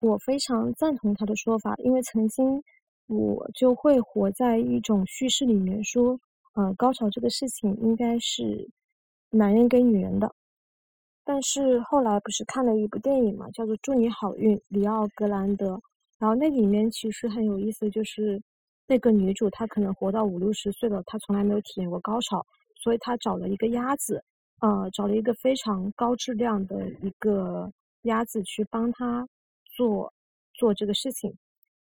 [0.00, 2.62] 我非常赞同他的说法，因为曾经
[3.06, 6.18] 我就会活在一种叙事里面，说，
[6.54, 8.68] 呃，高潮这个事情应该是
[9.30, 10.32] 男人给女人的。
[11.24, 15.80] 但是后来不是看了一部电影嘛，叫做《祝你好运》，里奥格兰德。
[16.18, 18.40] 然后那里面其实很有意思，就是
[18.86, 22.44] 那个女主她可能活到五六十岁了，她从来没有体验过高潮，
[22.76, 24.22] 所以她找了一个鸭子，
[24.60, 27.70] 呃，找了一个非常高质量的一个
[28.02, 29.26] 鸭子去帮她
[29.76, 30.12] 做
[30.54, 31.32] 做这个事情。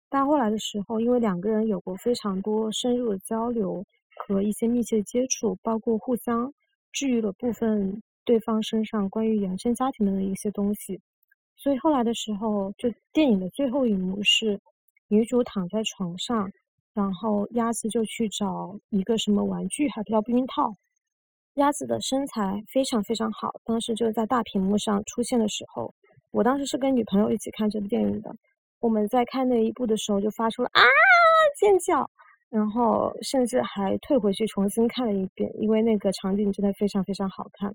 [0.10, 3.84] 但后来的时候，因为两个人有过非常多深入的交流
[4.16, 6.54] 和一些密切的接触，包括互相
[6.92, 8.02] 治愈了部分。
[8.26, 10.98] 对方身上关于原生家庭的一些东西，
[11.58, 14.58] 所以后来的时候，就电影的最后一幕是
[15.10, 16.50] 女主躺在床上，
[16.94, 20.76] 然后鸭子就去找一个什么玩具，还叫避孕套。
[21.56, 25.94] 鸭子的身材非常非常好，当时就在大屏幕上出现的时候，
[26.32, 28.36] 我当时是跟女朋友一起看这部电影的。
[28.80, 30.82] 我们在看那一部的时候，就发出了啊
[31.60, 32.10] 尖叫，
[32.50, 37.74] 然后甚至还退回去重新看了一遍，因为那个场景真的非常非常好看。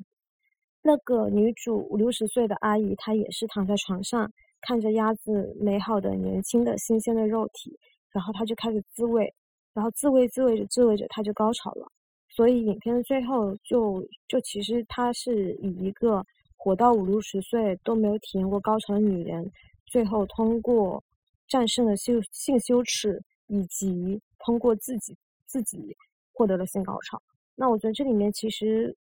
[0.83, 7.79] 那个女主五六十岁的阿姨，她也是躺在床上，看着鸭子美好的、年轻的、新鲜的肉体，
[8.13, 9.33] 然后他就开始自慰，
[9.73, 11.91] 然后自慰自慰着自慰着，他就高潮了。
[12.29, 16.25] 所以影片的最后，就就其实他是以一个
[16.57, 19.51] 活到五六十岁都没有体验过高潮的女人，
[19.87, 21.03] 最后通过
[21.47, 25.17] 战胜了羞性羞耻，以及通过自己
[25.47, 25.97] 自己
[26.33, 27.21] 获得了性高潮。
[27.55, 28.97] 那我觉得这里面其实。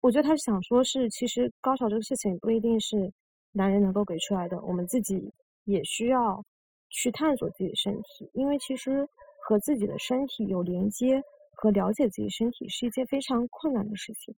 [0.00, 3.10] 我觉得他想说，是其实高潮这个事情不一定是
[3.52, 5.32] 男人能够给出来的，我们自己
[5.64, 6.44] 也需要
[6.94, 9.06] 去探索自己的身体，因为其实
[9.42, 11.20] 和自己的身体有连接
[11.52, 14.34] 和了解自己身体是一件非常困难的事情。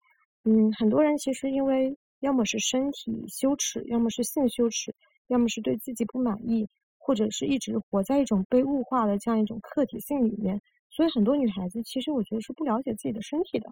[0.44, 4.94] 嗯，很多人其实因为要么是身体羞耻，要么是性羞耻，
[5.26, 13.68] 要么是对自己不满意，或者是一直活在一种被物化的这样一种客体性里面，所以很多女孩子其实我觉得是不了解自己的身体的。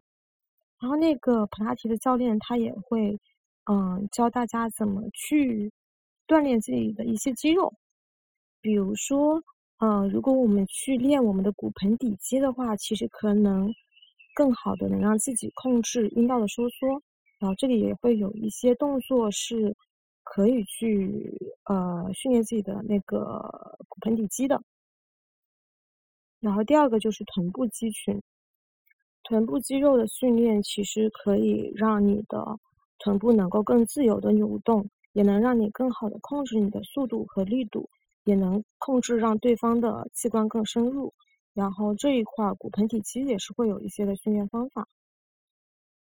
[0.81, 3.19] 然后那个普拉提的教练他也会
[3.71, 5.73] 嗯，教大家怎么去
[6.27, 7.73] 锻炼自己的一些肌肉，
[8.63, 9.43] 比如说，
[9.79, 13.71] 呃，如果我们去练我们的骨盆底肌的话，其实可能
[14.35, 17.03] 更好的能让自己控制阴道的收缩。
[17.41, 19.77] 然后这里也会有一些动作是
[20.23, 24.63] 可以去呃训练自己的那个骨盆底肌的。
[26.39, 28.23] 然后第二个就是臀部肌群，
[29.25, 32.59] 臀部肌肉的训练其实可以让你的
[33.01, 37.89] 臀部能够更自由的扭动，也能让你更好的控制你的速度和力度，
[38.25, 41.13] 也能控制让对方的器官更深入。
[41.55, 44.89] 然后这一块骨盆底肌也是会有一些的训练方法。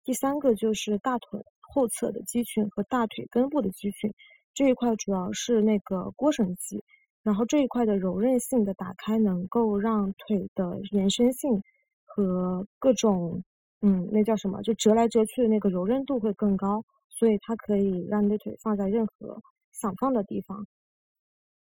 [0.04, 4.14] 第三个就是大腿后侧的肌群和大腿根部的肌群，
[4.54, 6.82] 这一块主要是那个腘绳肌，
[7.22, 11.62] 然后这一块的柔韧性的打开，能够让腿的延伸性
[12.06, 13.44] 和各种
[13.82, 20.66] 嗯，那叫什么，就折来折去的那个柔韧度会更高，所以它可以让你的腿放在任何想放的地方。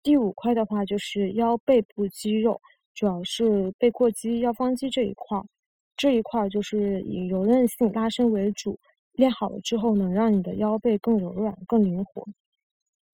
[0.06, 2.62] 第五块的话就是腰背部肌肉，
[2.94, 5.42] 主要是背阔肌、腰方肌这一块。
[5.98, 8.78] 这一块就是以柔韧性拉伸为主，
[9.14, 12.24] 练好了之后能让你的腰背更柔软、更灵活。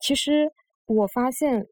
[0.01, 0.51] 其实
[0.85, 1.65] 我发现，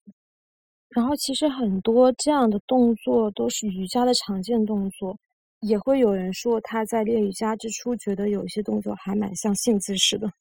[0.87, 5.17] 然后其实很多这样的动作都是瑜伽的常见动作，
[5.59, 10.31] 也会有人说他在练瑜伽之初觉得有一些动作还蛮像性姿势的，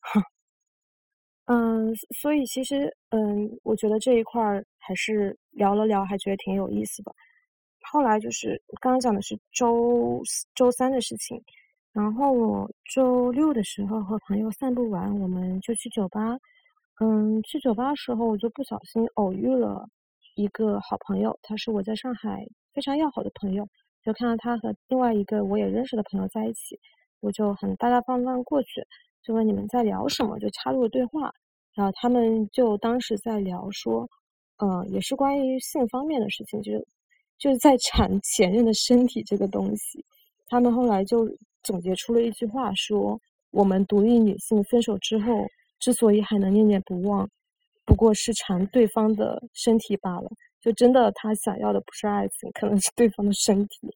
[0.00, 0.22] 哼。
[1.46, 7.12] 嗯，所以其实嗯，我觉得这一块儿还是聊了聊，还觉得挺有意思的。
[7.92, 10.20] 后来就是刚刚讲的是周
[10.54, 11.40] 周三的事情，
[11.92, 16.36] 然后我周六的时候和朋友散步完，我们就去酒吧。
[17.00, 19.86] 嗯，去酒吧的时候，我就不小心偶遇了
[20.34, 23.68] 一个好朋友，他是我在上海非常要好的朋友。
[24.02, 26.78] 就看到他和另外一个我也认识的朋友在一起，
[27.20, 28.84] 我就很大大方方过去，
[29.26, 31.32] 就问你们在聊什么，就插入了对话。
[31.74, 34.08] 然后他们就当时在聊说，
[34.58, 36.86] 呃，也是关于性方面的事情，就是。
[37.38, 40.02] 就是在谈前任的身体这个东西，
[40.46, 41.28] 他们后来就
[41.62, 45.46] 总结出了一句话，说我们独立女性分手之后
[45.78, 47.28] 之所以还能念念不忘，
[47.84, 50.30] 不过是馋对方的身体罢了。
[50.62, 53.94] 就真的他想要的不是爱情，可能是对方的身体。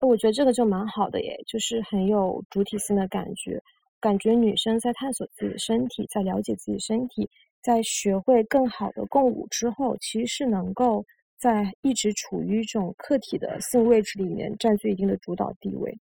[0.00, 3.58] 我觉得这个就蛮好的耶，就是很有主体性的感觉，
[4.00, 7.28] 感觉女生在探索自己的身体，在了解自己身体，
[7.62, 11.04] 在学会更好的共舞之后，其实是能够。
[11.40, 15.96] 在一直处于一种客体的性位置里面占据一定的主导地位，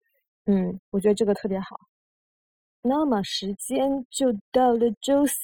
[0.46, 1.76] 嗯，我觉得这个特别好。
[2.82, 5.34] 那么时间就到了周四，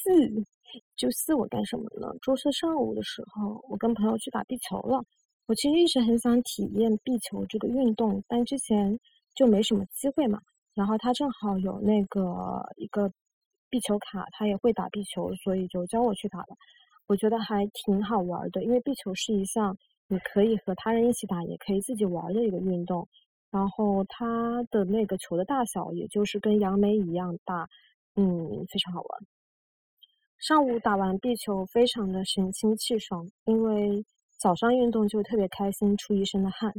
[0.96, 2.14] 周四我干什么呢？
[2.22, 5.04] 周四上午的时候，我跟朋友去打壁球了。
[5.46, 8.96] 我其实一直很想体验壁球这个运动，但之前
[9.34, 10.40] 就没什么机会嘛。
[10.74, 13.10] 然后他正好有那个一个
[13.68, 16.56] 壁球卡，他也会打壁球，所以就教我去打了。
[17.06, 19.76] 我觉得还挺好玩的，因为壁球是一项
[20.08, 23.08] 你可以和他人一起打，也可以自己玩的一个运动。
[23.50, 27.68] 然后它的那个球的大小，也就是跟杨梅一样大，
[28.14, 29.20] 嗯，非常好玩。
[30.38, 34.04] 上午打完壁球，非常的神清气爽，因为
[34.38, 36.72] 早上运动就特别开心，出一身的汗。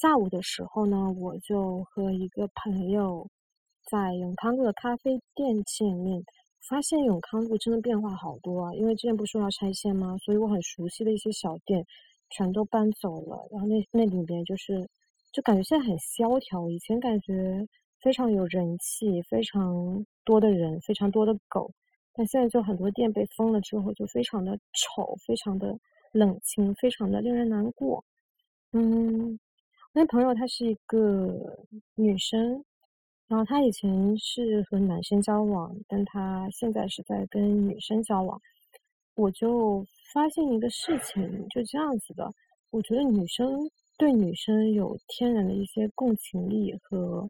[0.00, 3.28] 下午的时候呢，我就和一个朋友
[3.90, 6.24] 在永康路的咖啡店见面。
[6.68, 8.74] 发现永康路真的变化好多啊！
[8.74, 10.16] 因为之前不是说要拆迁吗？
[10.18, 11.84] 所以我很熟悉的一些小店
[12.30, 13.46] 全都搬走了。
[13.50, 14.88] 然后那那里边就是，
[15.32, 16.70] 就感觉现在很萧条。
[16.70, 17.66] 以前感觉
[18.00, 21.70] 非常有人气，非常多的人，非常多的狗。
[22.14, 25.76] 但现在就很多店被封了之后，就非常的丑，非常的
[26.12, 28.04] 冷清，非常的令人难过。
[28.72, 29.36] 嗯，
[29.92, 31.56] 那朋友她是一个
[31.94, 32.64] 女生。
[33.28, 38.38] 然后她以前是和男生交往，但她现在是在跟女生交往。
[39.14, 42.30] 我就发现一个事情，就这样子的。
[42.70, 47.26] 我觉得女生对女生有天然的一些共情力和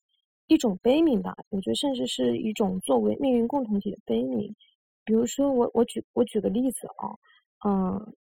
[0.48, 1.32] 一种悲悯吧。
[1.50, 4.52] 我觉得甚至是一种作为命运共同体的悲悯。
[5.04, 7.14] 比如说，我我举我举个例子啊，
[7.64, 8.14] 嗯，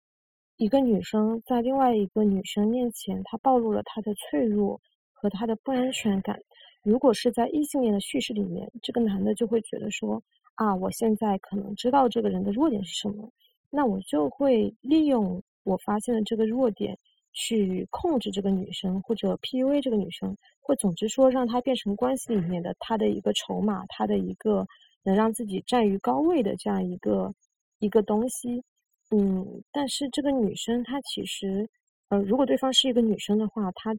[0.60, 4.78] 一个女生在另外一个女生面前，她暴露了她的脆弱
[5.10, 6.38] 和她的不安全感。
[6.82, 10.22] 如果是在异性恋的叙事里面，这个男的就会觉得说
[10.56, 13.26] 啊，我现在可能知道这个人的弱点是什么，
[13.70, 16.94] 那我就会利用我发现的这个弱点
[17.32, 24.66] 去控制这个女生，或者 PUA 这个女生，或总之说让她变成关系里面的他的一个筹码，他的一个
[25.04, 27.32] 能让自己站于高位的这样一个
[27.78, 28.62] 一个东西。
[29.10, 31.68] 嗯，但是这个女生她其实，
[32.08, 33.94] 呃，如果对方是一个女生的话，她。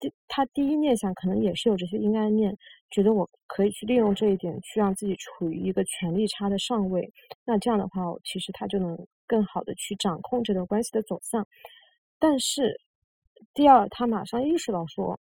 [0.00, 2.52] 第她第一念想可能也是有这些阴暗面，
[2.90, 7.08] 觉得我可以去利用这一点去让自己处于一个权力差的上位。
[7.44, 11.46] 那这样的话，其实他就能更好的去掌控这段关系的走向。
[12.18, 12.80] 但是
[13.54, 15.16] 第二，他马上意识到说，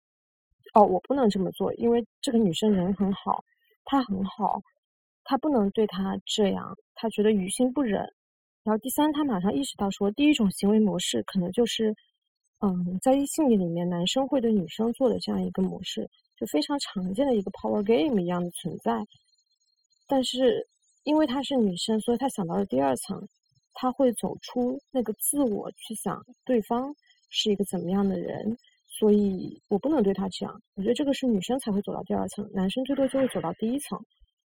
[0.74, 3.42] 哦，我不能这么做，因为这个女生人很好，
[3.86, 4.60] 她很好，
[5.24, 8.06] 他不能对她这样，他觉得于心不忍。
[8.66, 11.94] 然后第三，他马上意识到说，第一种行为模式可能就是，
[12.58, 19.06] 嗯，在异性恋里面，男生会对女生做的这样一个模式，就非常常见的一个 power game 一样的存在。
[20.08, 20.66] 但是，
[21.04, 23.24] 因为她是女生，所以她想到了第二层，
[23.72, 26.92] 她会走出那个自我去想对方
[27.30, 28.58] 是一个怎么样的人，
[28.88, 30.60] 所以我不能对他这样。
[30.74, 33.96] 我觉得这个是女生才会走到第二层，男生最多就会走到第一层，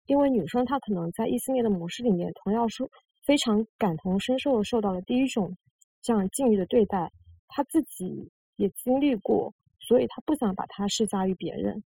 [0.06, 2.84] 因为女生她可能在异性恋的模式里面，同样是。
[3.22, 5.56] 非常感同身受的受到了第一种
[6.02, 7.10] 这样境遇的对待，
[7.48, 11.82] 他自己也经历过，所以他不想把它施加于别人。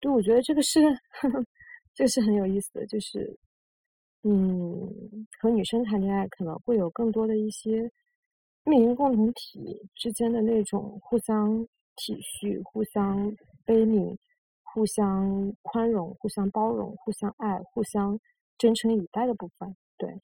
[0.00, 1.44] 对，我觉得这个是，呵 呵
[1.94, 3.38] 这是很有意思的，就是，
[4.22, 7.90] 嗯，和女生谈恋爱可能会有更多的一些
[8.64, 11.66] 命运共同体之间的那种互相
[11.96, 14.16] 体恤、互相悲悯、
[14.62, 18.18] 互相宽容、互相包容、互相爱、互相
[18.56, 20.20] 真诚以待的部分，对。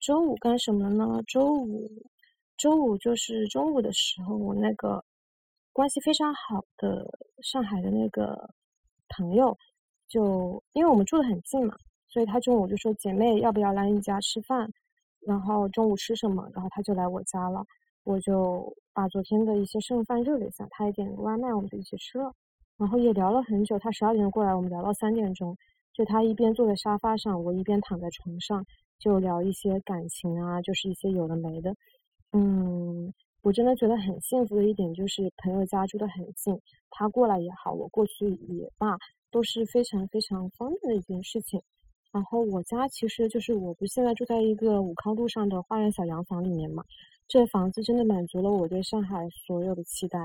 [0.00, 1.20] 周五干什么呢？
[1.26, 1.86] 周五，
[2.56, 5.04] 周五就是中午的时候，我那个
[5.74, 7.06] 关系非常好的
[7.42, 8.48] 上海的那个
[9.10, 9.56] 朋友，
[10.08, 11.76] 就因为我们住的很近嘛，
[12.08, 14.72] 所以他中午就说：“姐妹，要不要来你家吃饭？”
[15.20, 16.48] 然后中午吃什么？
[16.54, 17.62] 然后他就来我家了，
[18.04, 22.32] 我就把昨天的一些剩饭热了一下，他也点了个外卖，我们就一起吃了，
[22.78, 23.78] 然后也聊了很久。
[23.78, 25.54] 他十二点过来，我们聊到三点钟，
[26.00, 28.64] 就他一边坐在沙发上，我一边躺在床上。
[28.98, 31.74] 就聊一些感情啊，就是一些有的没的。
[32.32, 36.58] 嗯，我真的觉得很幸福的一点就是朋友家住得很近，
[36.90, 38.96] 他过来也好，我过去也罢，
[39.30, 41.60] 都是非常非常方便的一件事情。
[42.12, 46.82] 然后我家其实就是我不现在住在一个武康路上的花园小洋房里面嘛，
[47.28, 50.18] 这房子真的满足了我对上海所有的期待。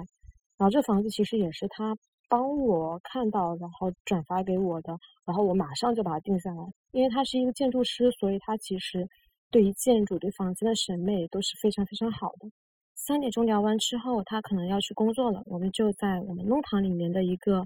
[0.58, 1.98] 然后这房子其实也是他。
[2.28, 6.64] 帮我看到，然后转发给我的，然后我马上就把它定下来。
[6.92, 9.08] 因为他是一个建筑师，所以他其实
[9.52, 12.50] 对于建筑、对房间的审美都是非常非常好的。
[12.96, 17.66] 三点钟聊完之后，他可能要去工作了，我们就在我们弄堂里面的一个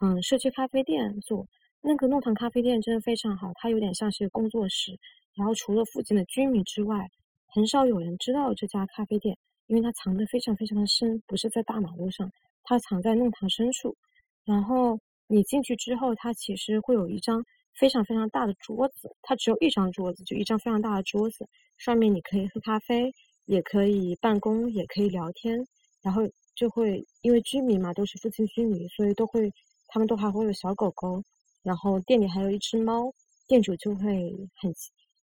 [0.00, 1.46] 嗯社区咖啡店做。
[1.80, 4.98] 那个弄堂咖啡店真的非常好，它有点像是工作室。
[5.34, 7.08] 然后除了附近的居民之外，
[7.46, 9.36] 很少有人知道这家咖啡店，
[9.66, 12.30] 因为它藏得非常非常的深，不是在大马路上。
[12.64, 13.96] 它藏在弄堂深处，
[14.44, 17.44] 然后你进去之后，它其实会有一张
[17.78, 21.46] 非常非常大的桌子，它只有一张桌子，就一张非常大的桌子，
[21.78, 23.12] 上面你可以喝咖啡，
[23.46, 25.58] 也可以办公，也可以聊天，
[26.02, 26.22] 然后
[26.54, 29.50] 就会因为居民嘛都是附近居民，所以都会
[29.88, 31.22] 他们都还会有小狗狗，
[31.62, 33.12] 然后店里还有一只猫，
[33.46, 34.72] 店主就会很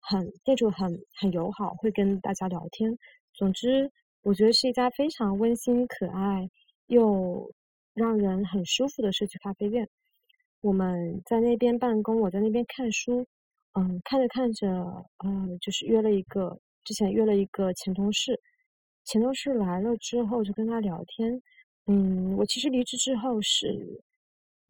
[0.02, 2.98] 很店主很很友好，会跟大家聊天。
[3.34, 3.90] 总之，
[4.24, 6.50] 我觉得是一家非常温馨可爱。
[6.90, 7.52] 又
[7.94, 9.88] 让人很舒服的社区咖啡店，
[10.62, 13.28] 我们在那边办公，我在那边看书，
[13.74, 14.68] 嗯，看着看着，
[15.24, 18.42] 嗯，就是约了一个，之前约了一个前同事，
[19.06, 21.40] 前同事来了之后就跟他聊天，
[21.86, 24.02] 嗯，我其实离职之后是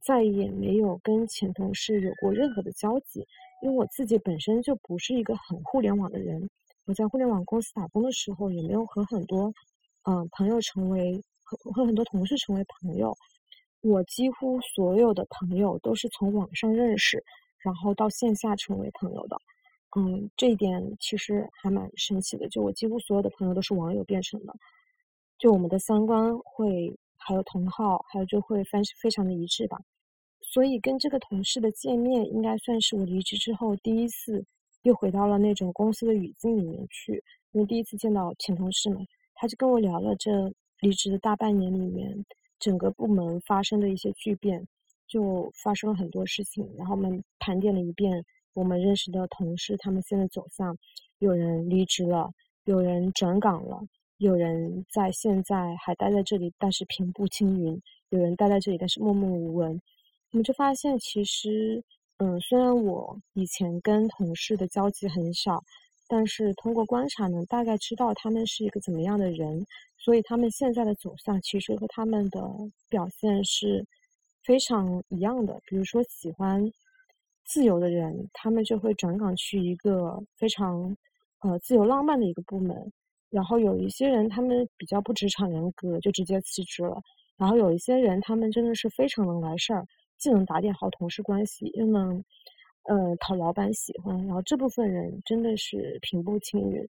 [0.01, 3.25] 再也没有跟前同事有过任何的交集，
[3.63, 6.49] 因为我自己本身就不是一个很互联网的人，
[6.85, 9.53] 我在互联网公司打工的时候也没有和很多
[10.03, 11.23] 嗯朋友成为。
[11.57, 13.15] 和很多同事成为朋友，
[13.81, 17.23] 我几乎所有的朋友都是从网上认识，
[17.59, 19.37] 然后到线下成为朋友的。
[19.97, 22.47] 嗯，这一点其实还蛮神奇的。
[22.49, 24.53] 就我几乎所有的朋友都是网友变成的，
[25.37, 29.79] 就我们的三观会，还有同好，还有就会非非常的一致吧。
[30.41, 34.45] 所以跟这个同事的见面，应该算是我离职之后第一次
[34.83, 37.23] 又回到了那种公司的语境里面去，
[37.53, 39.01] 因为第一次见到前同事嘛，
[39.35, 40.53] 他就跟我聊了这。
[40.81, 42.25] 离职的大半年里面，
[42.59, 44.67] 整个部门发生的一些巨变，
[45.07, 46.69] 就发生了很多事情。
[46.77, 48.23] 然后我们盘点了一遍
[48.53, 50.77] 我们认识的同事，他们现在走向：
[51.19, 52.31] 有人离职了，
[52.65, 53.81] 有人转岗了，
[54.17, 57.77] 有人在现在还待在这里，但是平步青云；
[58.09, 59.81] 有人待在这里，但是默默无闻。
[60.31, 61.83] 我们就发现，其实，
[62.17, 65.63] 嗯，虽然我以前跟同事的交集很少，
[66.09, 69.65] 但是通过观察能大概知道他们是一个怎么样的人。
[70.01, 72.41] 所以他们现在的走向其实和他们的
[72.89, 73.85] 表现是
[74.43, 75.61] 非常一样的。
[75.65, 76.71] 比如说，喜欢
[77.43, 80.95] 自由的人，他们就会转岗去一个非常
[81.41, 82.91] 呃自由浪漫的一个部门。
[83.29, 86.99] 然后有一些人，他们比较不职场人格，就直接辞职了。
[87.37, 89.85] 然后有一些人，他们真的是非常能来事儿，
[90.17, 92.23] 既能打点好同事关系，又能
[92.89, 94.17] 呃讨老板喜欢。
[94.25, 96.85] 然后这部分人真的是平步青云。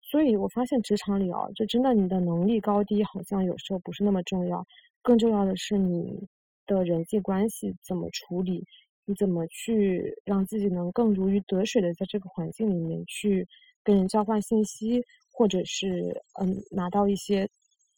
[0.00, 4.66] 所以我发现职场里啊，就真的你的能力高低好像有时候不是那么重要，
[5.02, 6.26] 更重要的是你
[6.66, 8.64] 的人际关系怎么处理，
[9.04, 13.46] 你怎么去让自己能更如鱼得水的在这个环境里面去
[13.84, 17.48] 跟人交换信息，或者是嗯拿到一些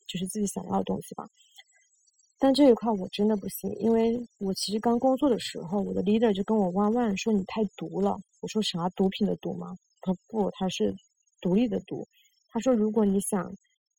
[0.07, 1.27] 就是自己想要的东西吧。
[2.43, 8.19] 但这一块我真的不行，因为我其实刚工作的时候，我的 leader 就跟我弯弯说你太毒了。
[8.41, 9.77] 我说啥毒品的毒吗？
[10.01, 10.93] 他说不，他是。
[11.41, 12.07] 独立的毒，
[12.51, 13.53] 他说：“如果你想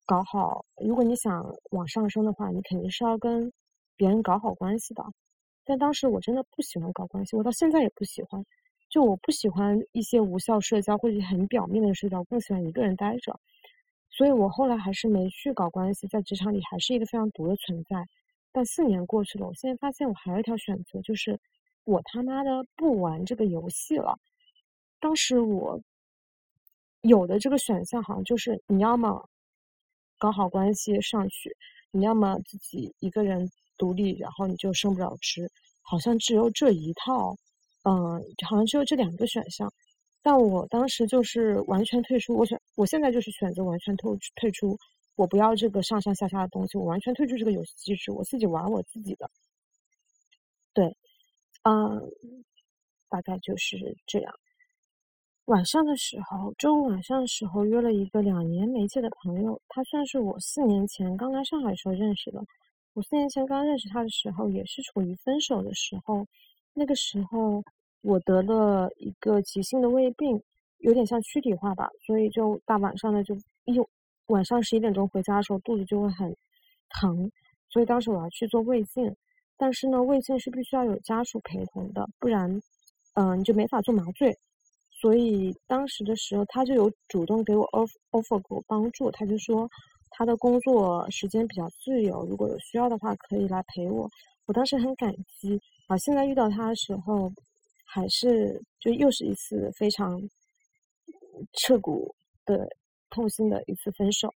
[0.06, 3.52] 搞好，如果你想往上升的话，你肯定是要跟
[3.98, 5.04] 别人搞好关系的。”
[5.66, 8.42] 但当时我真的不喜欢搞关系，我到现在也不喜欢。
[8.90, 13.38] 就我不喜欢一些无效社交或者很表面的社交，更喜欢一个人待着。
[14.10, 17.98] 所以我后来还是没去搞关系，在职场里还是一个非常毒的存在。
[18.54, 21.38] 但四年过去了，我现在发现我还有一条选择，就是
[21.84, 24.18] 我他妈的不玩这个游戏了。
[25.02, 25.82] 当时我。
[27.06, 29.28] 有的这个选项好像就是你要么
[30.18, 31.54] 搞好关系上去，
[31.92, 35.52] 你要么自己一个人独立，然后你就升不了职，
[35.82, 37.36] 好像只有这一套，
[37.84, 39.70] 嗯，好像只有这两个选项。
[40.22, 44.78] 但我当时就是完全退出，我选我现在就是选择完全退退出，
[45.16, 49.30] 我不要这个上上下下的东西，我完全退出这个游戏机制，我自己玩我自己的。
[50.74, 50.98] 对，
[51.64, 52.12] 嗯，
[53.10, 54.34] 大概就是这样。
[55.46, 62.44] 晚上的时候，周五晚上的时候约了一个两年没见的朋友，他算是我四年前刚来上海时候认识的。
[62.94, 66.26] 我四年前刚认识他的时候，也是处于分手的时候。
[66.74, 67.64] 那个时候
[68.02, 70.42] 我得了一个急性的胃病，
[70.78, 73.36] 有点像躯体化吧，所以就大晚上的就
[73.66, 73.74] 一
[74.28, 76.36] 晚上十一点钟回家的时候肚子就会很
[76.90, 77.30] 疼，
[77.70, 79.16] 所以当时我要去做胃镜，
[79.58, 82.62] 但是呢，胃镜是必须要有家属陪同的，不然，
[83.16, 84.38] 嗯，你就没法做麻醉。
[85.02, 89.12] 所以当时的时候，他就有主动给我 offer offer 给我帮助。
[89.12, 89.70] 他就说
[90.12, 94.10] 他的工作时间比较自由，如果有需要的话可以来陪我。
[94.46, 95.98] 我当时很感激啊。
[95.98, 97.30] 现在遇到他的时候，
[97.86, 100.22] 还是就又是一次非常
[101.60, 102.16] 彻骨
[102.46, 102.66] 的
[103.14, 104.28] 痛心的一次分手。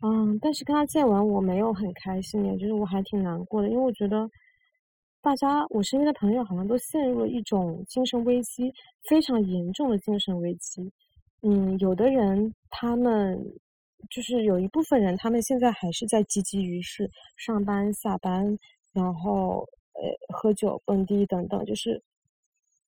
[0.00, 4.30] 嗯，但是跟他见完我没有很开心，也就是我还挺难过的，因为我觉得。
[5.26, 8.70] 大家，我身边的朋友好像都陷入了一种精神危机，
[9.08, 10.92] 非常严重的精神危机。
[11.40, 13.42] 嗯，有的人他们
[14.10, 18.58] 就是有一部分人，他们现在还是在积极于是上班、下班，
[18.92, 20.02] 然后呃
[20.36, 22.02] 喝酒、蹦迪等等，就是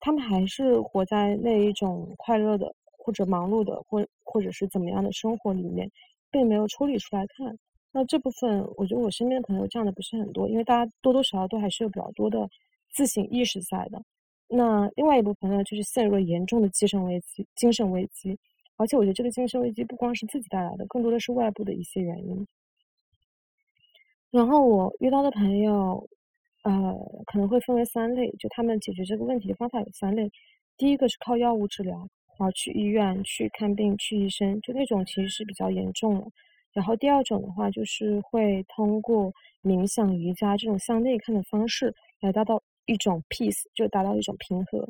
[0.00, 2.70] 他们还是活在那一种快乐的
[3.07, 5.88] 或者忙碌的或或者是怎么样的生活里面，
[6.28, 7.57] 并没有抽离出来看。
[7.92, 12.50] 那这部分，我觉得我身边的朋友这样的不是很多，因为大家多多少少都还是有比较多的
[12.92, 14.02] 自省意识在的。
[14.48, 18.36] 那另外一部分呢，就是陷入了严重的精神危机，精神危机。
[18.76, 22.44] 而且我觉得这个精神危机不光是自己带来的，更多的是外部的一些原因。
[24.32, 26.09] 然后我遇到的朋友，
[26.64, 26.94] 呃，
[27.26, 30.28] 可能会分为三类，就他们解决这个问题的方法有三类。
[30.76, 32.07] 第一个是靠药物治疗，
[32.39, 36.26] 然后去医院去看病去医生，就那种其实是比较严重了。
[36.72, 39.32] 然后第二种的话，就是会通过
[39.62, 44.87] 冥想、瑜伽这种向内看的方式来达到一种 peace，就达到一种平和。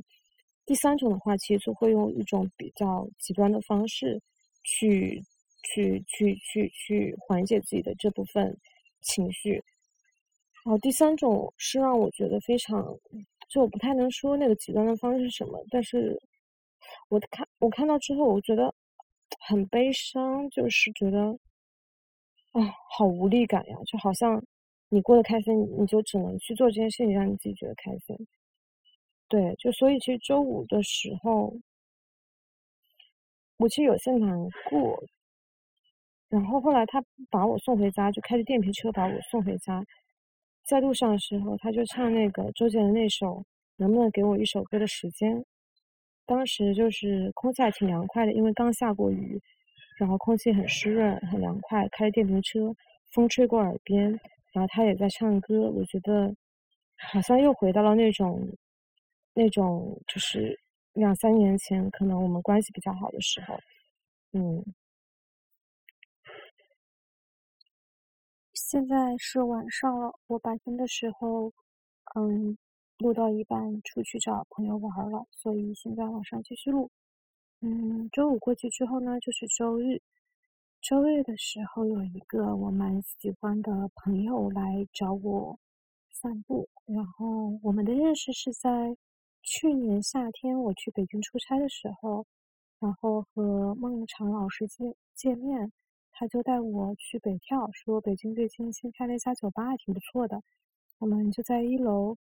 [0.65, 4.21] 第三种的话，其实会用一种比较极端的方式
[4.65, 5.23] 去、
[5.63, 8.57] 去、去、去、去缓解自己的这部分
[9.03, 9.63] 情绪。
[10.65, 12.85] 好，第三种是让我觉得非常，
[13.49, 16.21] 就我不太能说那个极端的方式是什么，但是
[17.09, 18.75] 我看我看到之后，我觉得
[19.49, 21.39] 很悲伤，就是觉得。
[22.53, 23.77] 啊，好无力感呀！
[23.85, 24.43] 就好像
[24.89, 28.17] 你过得开心，你就只能去做这件事情，让你自己觉得开心。
[29.29, 31.55] 对，就所以其实周五的时候，
[33.59, 35.05] 我其实有些难过。
[36.31, 39.85] 然后后来他把我送回家，就开着电瓶车把我送回家。
[40.65, 43.27] 在路上的时候，他就唱那个周杰伦那首
[43.77, 45.37] 《能不能给我一首歌的时间》。
[46.27, 49.41] 当时就是空气还挺凉快的，因为刚下过雨。
[49.99, 51.89] 然后空气很湿润，很凉快。
[51.89, 52.75] 开电瓶车，
[53.13, 54.11] 风吹过耳边，
[54.53, 55.71] 然后他也在唱歌。
[55.71, 56.35] 我觉得
[56.99, 58.47] 好像又回到了那种
[59.33, 60.61] 那种，就是
[60.93, 63.59] 两三年前可能我们关系比较好的时候。
[64.33, 64.63] 嗯，
[68.53, 70.13] 现在是晚上了。
[70.27, 71.51] 我白天的时候，
[72.17, 72.59] 嗯，
[72.99, 76.91] 录到一半出去找朋友玩了，所以现在晚上继续录。
[77.61, 80.01] 嗯，周五过去之后呢，就是周日。
[80.83, 85.59] 周日的时候，有一个我蛮喜欢的朋友来找我
[86.13, 88.97] 散步，然后我们的认识是在
[89.43, 92.25] 去年夏天我去北京出差的时候，
[92.79, 95.73] 然后和孟尝老师见见面，
[96.13, 100.41] 他就带我去北跳，说北京最近新开了一家酒吧，挺不错的。
[100.99, 102.17] 我们就在一楼，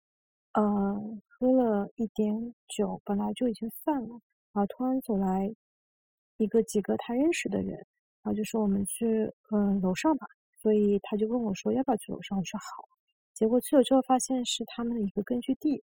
[0.53, 4.09] 呃，喝了一点酒，本来就已经散了，
[4.53, 5.53] 然后突然走来
[6.37, 7.85] 一个几个他认识的人。
[8.23, 10.27] 然后就说我们去嗯楼上吧，
[10.61, 12.87] 所以他就问我说要不要去楼上，我说好。
[13.33, 15.81] 结果去了之后发现是他们的一个根据地，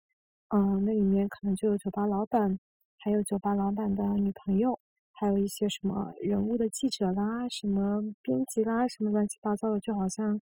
[0.54, 2.56] 嗯，那里面可能就有酒吧老板，
[2.98, 4.78] 还有酒吧老板的女朋友，
[5.10, 10.40] 还有一些什么人物的记者啦，什么编辑啦，什么乱七八糟的，就好像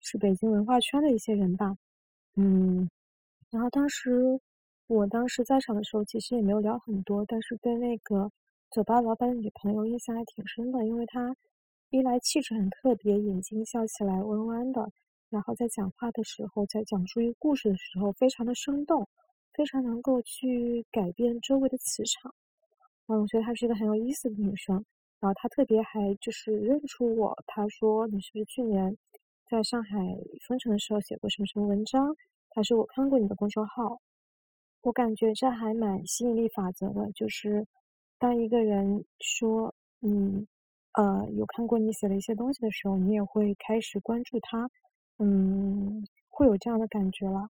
[0.00, 1.76] 是北京文化圈的一些人吧，
[2.34, 2.90] 嗯。
[3.50, 4.40] 然后当时
[4.86, 8.30] 我当时在场的时候，其实也没有聊很多，但是对那个。
[8.70, 11.34] 酒吧老板的女朋友印象还挺深的，因为她
[11.88, 14.86] 一来气质很特别，眼睛笑起来弯弯的，
[15.30, 19.08] 然后在讲话的时候，在讲述一个故事的时候，非常的生动，
[19.54, 22.34] 非常能够去改变周围的磁场。
[23.06, 24.84] 嗯，我觉得她是一个很有意思的女生。
[25.18, 28.94] 然后她特别还就是认出我，她说你是不是去年
[29.48, 29.98] 在上海
[30.46, 32.14] 封城的时候写过什么什么文章？
[32.58, 34.00] 还是我看过你的公众号，
[34.80, 37.64] 我感觉这还蛮吸引力法则的，就是。
[38.18, 40.44] 当一个人说嗯
[40.94, 44.68] 呃有看过你写的一些东西的时候，你也会开始关注他，
[45.18, 47.48] 嗯，会有这样的感觉了。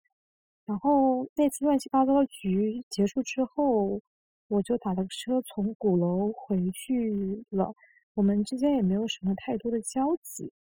[0.66, 4.02] 然后那次乱七八糟的局结束之后，
[4.48, 7.72] 我就打了车从鼓楼回去了。
[8.16, 10.52] 我们之间也没有什么太多的交集。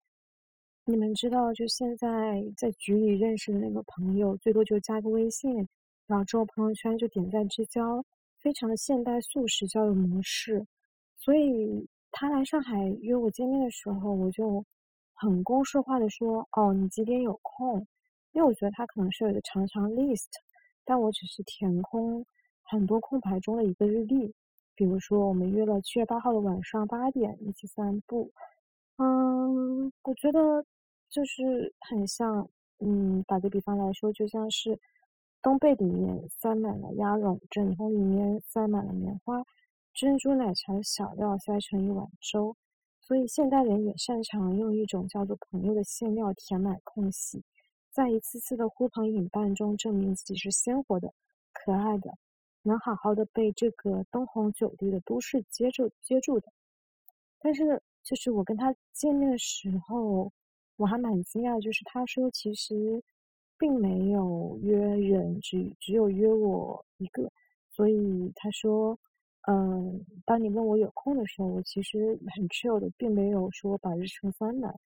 [0.87, 5.67] 你们知道，就现在在局里认识的那个朋友，最多就加个微信，
[6.05, 8.05] 然后之后朋友圈就点赞之交。
[8.37, 10.63] 非常的现代素食交友模式，
[11.17, 14.63] 所以他来上海约我见面的时候，我就
[15.15, 17.79] 很公式化的说：“哦，你几点有空？”
[18.33, 20.27] 因为我觉得他可能是有一个长长 list，
[20.83, 22.23] 但我只是填空
[22.61, 24.31] 很多空白中的一个日历。
[24.75, 28.31] 比如说，我们约了七月八号的晚上八点一起散步。
[28.97, 30.63] 嗯，我觉得
[31.09, 32.49] 就是很像，
[32.79, 34.79] 嗯，打个比方来说，就像是。
[35.41, 39.43] 冬被里面塞满了鸭绒，枕头里面塞满了棉花，
[39.93, 42.57] 珍珠奶茶的小料塞成一碗粥。
[42.99, 47.43] 所以现代人也擅长用一种叫做朋友的馅料填满空隙，
[47.91, 51.13] 在一次次的呼朋引伴中证明自己是鲜活的、
[51.53, 52.17] 可爱的，
[52.63, 56.51] 能好好的被这个灯红酒绿的都市接住接住的。
[57.37, 60.31] 但是，就是我跟他见面的时候，
[60.77, 63.01] 我还蛮惊讶，就是他说其实。
[63.57, 67.31] 并没有约人，只只有约我一个，
[67.71, 68.99] 所以他说，
[69.47, 74.77] 嗯，当你问我有空的时候，我其实很 chill 的，并没有说把日程翻满。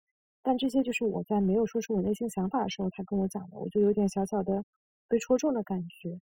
[0.44, 4.64] 但这些就是我在没有说出我内心想法的时候，他跟我讲的，我就有点小小的
[5.08, 6.20] 被戳中的感觉。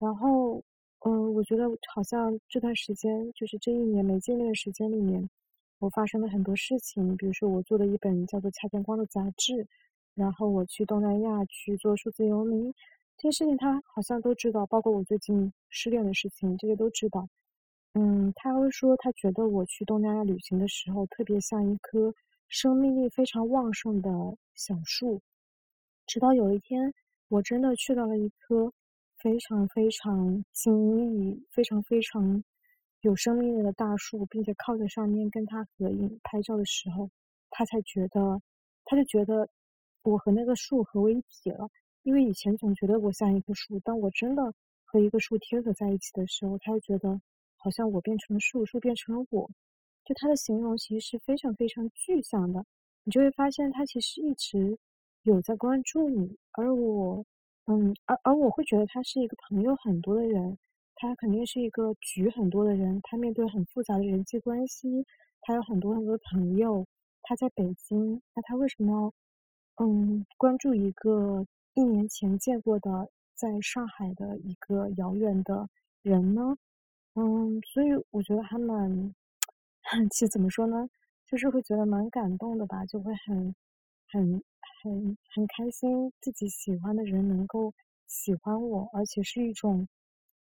[0.00, 0.60] 然后，
[1.06, 5.30] 嗯，我觉得好像这段时间，就是这一年没见面的时间里面，
[5.78, 9.66] 我发生了很多事情，比如说我做了一本叫做《蔡天光》的杂志。
[10.14, 12.74] 然后我去东南亚去做数字游民，
[13.16, 17.28] 这些事情他好像都知道，包括我最近失恋的事情，这些都知道。
[17.94, 22.12] 嗯，他会说他觉得我去东南亚旅行的时候，特别像一棵
[22.48, 24.10] 生命力非常旺盛的
[24.56, 25.20] 小树。
[26.04, 26.92] 直到有一天，
[27.28, 28.72] 我真的去到了一棵
[29.18, 32.42] 非常非常精密、非常非常
[33.00, 37.10] 有生命力的大树，并且靠在上面跟他合影拍照的时候，
[37.50, 38.40] 他才觉得，
[38.84, 39.48] 他就觉得。
[40.04, 41.68] 我和那个树合为一体了，
[42.04, 47.20] 因为以前总觉得我像一棵树，当我真的和一个树贴合在一起的时候，他又觉得
[47.56, 49.50] 好像我变成了树，树变成了我。
[50.06, 52.64] 就他的形容其实是非常非常具象的，
[53.04, 54.78] 你就会发现他其实一直
[55.24, 57.22] 有在关注你，而我，
[57.66, 60.56] 嗯，而而我会觉得他是一个朋友很多的人，
[61.00, 65.06] 他肯定是一个局很多的人，他面对很复杂的人际关系，
[65.42, 66.84] 他有很多很多朋友，
[67.22, 69.12] 他在北京，那他为什么？
[69.80, 75.68] 嗯，关注一个一年前见过的在上海的一个遥远的
[76.02, 76.56] 人呢，
[77.14, 79.14] 嗯，所以我觉得还蛮，
[80.10, 80.88] 其实怎么说呢，
[81.28, 83.54] 就是会觉得蛮感动的吧，就会很
[84.08, 84.42] 很
[84.82, 87.72] 很很开心，自己喜欢的人能够
[88.08, 89.86] 喜欢我，而且是一种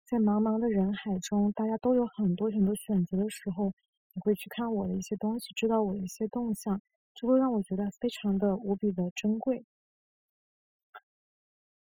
[0.06, 3.72] 在茫茫的人海中，大家都有很多很多选择的时候，
[4.14, 6.80] 你会去看我的一些东西，知道我的一些动向。
[7.14, 9.66] 就会让我觉得非常的无比的珍贵。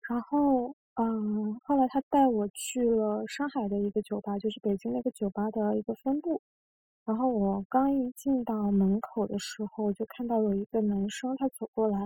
[0.10, 6.42] 然后，嗯，后来他带我去了上海的一个酒吧，就是北京那个酒吧的一个分部。
[7.06, 11.98] 然后我刚一进到门口的时候，就看到有一个男生他走过来，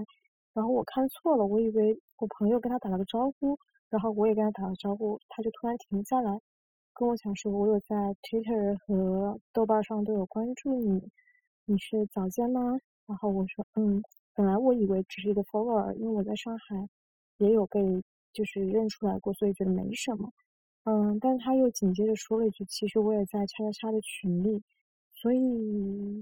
[0.54, 3.58] 然后我看错了，我以为我朋友跟他打了个招呼，
[3.96, 6.38] 然后我也跟他打了招呼，他就突然停下来，
[6.94, 11.02] 跟我讲说，我有在 Twitter 和豆瓣上都有关注你，
[11.64, 12.78] 你是早间吗？
[13.06, 16.90] 然后我说，嗯，本来我以为只是一个 follower，因为我在上海
[17.38, 20.30] 也有被就是认出来过，所以觉得没什么，
[20.84, 24.62] 嗯，但他又紧接着说了一句，其实我也在叉叉叉的群里。
[25.14, 26.22] 所以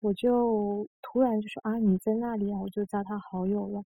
[0.00, 3.84] 我就突然就说啊，你在那里啊，我就加他好友了，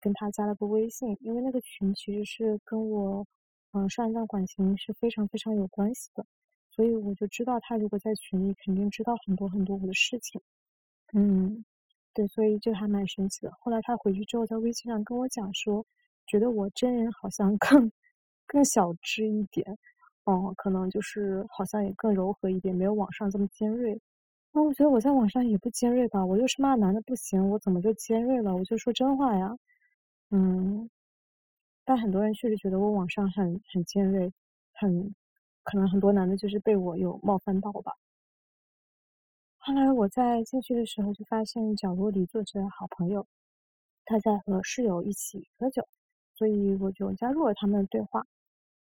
[0.00, 3.26] 跟他加了个微信，因为那个群其实是跟我
[3.72, 6.24] 嗯上一段感情是非常非常有关系的，
[6.70, 10.40] 所以我就知道他如果在群里，肯定知道很多很多我的事情，
[11.12, 11.64] 嗯，
[12.14, 13.52] 对，所以就还蛮神奇的。
[13.60, 15.84] 后来他回去之后，在微信上跟我讲说，
[16.26, 17.90] 觉得我真人好像更
[18.46, 19.78] 更小只一点。
[20.24, 23.98] 哦，可能就是好像也更柔和一点，没有网上这么尖锐。
[24.52, 28.54] 那我觉得我在网上也不尖锐吧，我又是骂男的不行，我怎么就尖锐了？
[28.54, 29.56] 我就说真话呀。
[30.30, 30.88] 嗯，
[31.84, 34.32] 但很多人确实觉得我网上很很尖锐，
[34.72, 35.14] 很
[35.62, 37.94] 可能很多男的就是被我有冒犯到吧。
[39.56, 43.26] 后来我在进去的时候就发现角落里坐着好朋友，
[44.04, 45.86] 他在和室友一起喝酒，
[46.34, 48.26] 所以我就加入了他们的对话。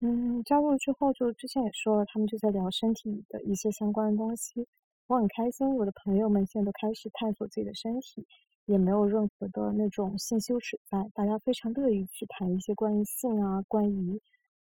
[0.01, 4.67] 嗯，加入之后就之前也说了，他们就在聊身体的一些相关的东西，
[5.07, 5.75] 我很开心。
[5.77, 8.27] 我的朋友们现在都开始探索自己的身体，
[8.67, 14.21] 也没有任何的那种性羞耻在，大家非常乐意去谈一些关于性啊，关于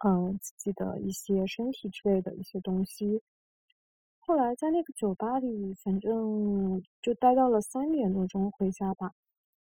[0.05, 3.20] 嗯自己的一些身体之类的一些东西。
[4.20, 9.12] 后来在那个酒吧里，反正就待到了三点多钟回家吧。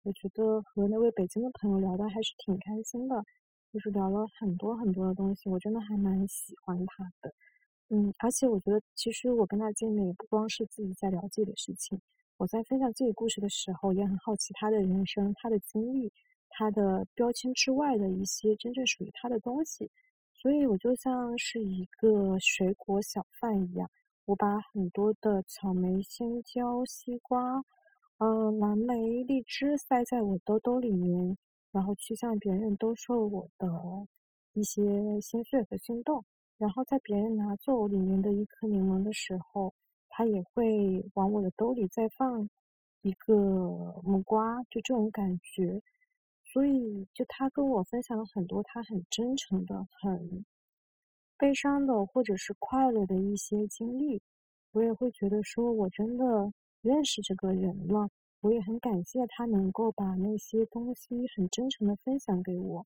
[0.03, 3.25] 我觉得和那位北京的朋友聊的还是挺开心的。
[3.71, 7.35] 就是聊了很多很多的东西，我真的还蛮喜欢他的，
[7.91, 12.01] 嗯，而且我觉得其实我跟他见面也不光是自己在聊自己的事情，
[12.39, 16.13] 我在分享自己故事的时候也很好奇他的人生、他的经历、
[16.49, 19.91] 他的标签之外的一些真正属于他的东西，
[20.33, 23.91] 所以我就像是一个水果小贩一样，
[24.25, 27.63] 我把很多的草莓、香蕉、西瓜、
[28.19, 31.37] 呃蓝莓、荔枝塞在我兜兜里面。
[31.71, 33.69] 然后去向别人兜售我的
[34.55, 36.25] 一些心碎和心动，
[36.57, 39.75] 然后在别人拿走里面的一颗柠檬的时候，
[40.19, 42.51] 他也会往我的兜里再放
[43.03, 43.33] 一个
[44.03, 45.81] 木瓜，就这种感觉。
[46.45, 50.45] 所以，就他跟我分享了很多他很真诚的、很
[51.37, 54.21] 悲伤的或者是快乐的一些经历，
[54.73, 56.53] 我也会觉得说我真的
[56.83, 58.09] 认识这个人了。
[58.41, 62.85] 我也很感谢他能够把那些东西很真诚的分享给我，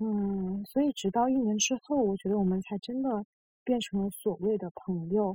[0.00, 3.24] 嗯，所以直到一年之后，我觉得我们才真的
[3.64, 5.34] 变成了所谓的朋友。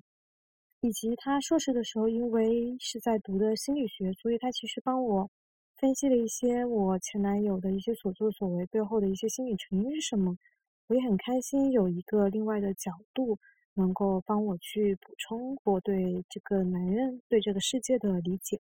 [0.83, 5.29] 以及他硕士的时候，因为是在读的心理学，所以他其实帮我
[5.77, 10.37] 分析了一些我前男友的一些所作所为背后的一些心理成因是什么。
[10.87, 13.39] 我也很开心有一个另外的角度
[13.75, 18.59] 能够帮我去补充我对这个男人对这个世界的理解。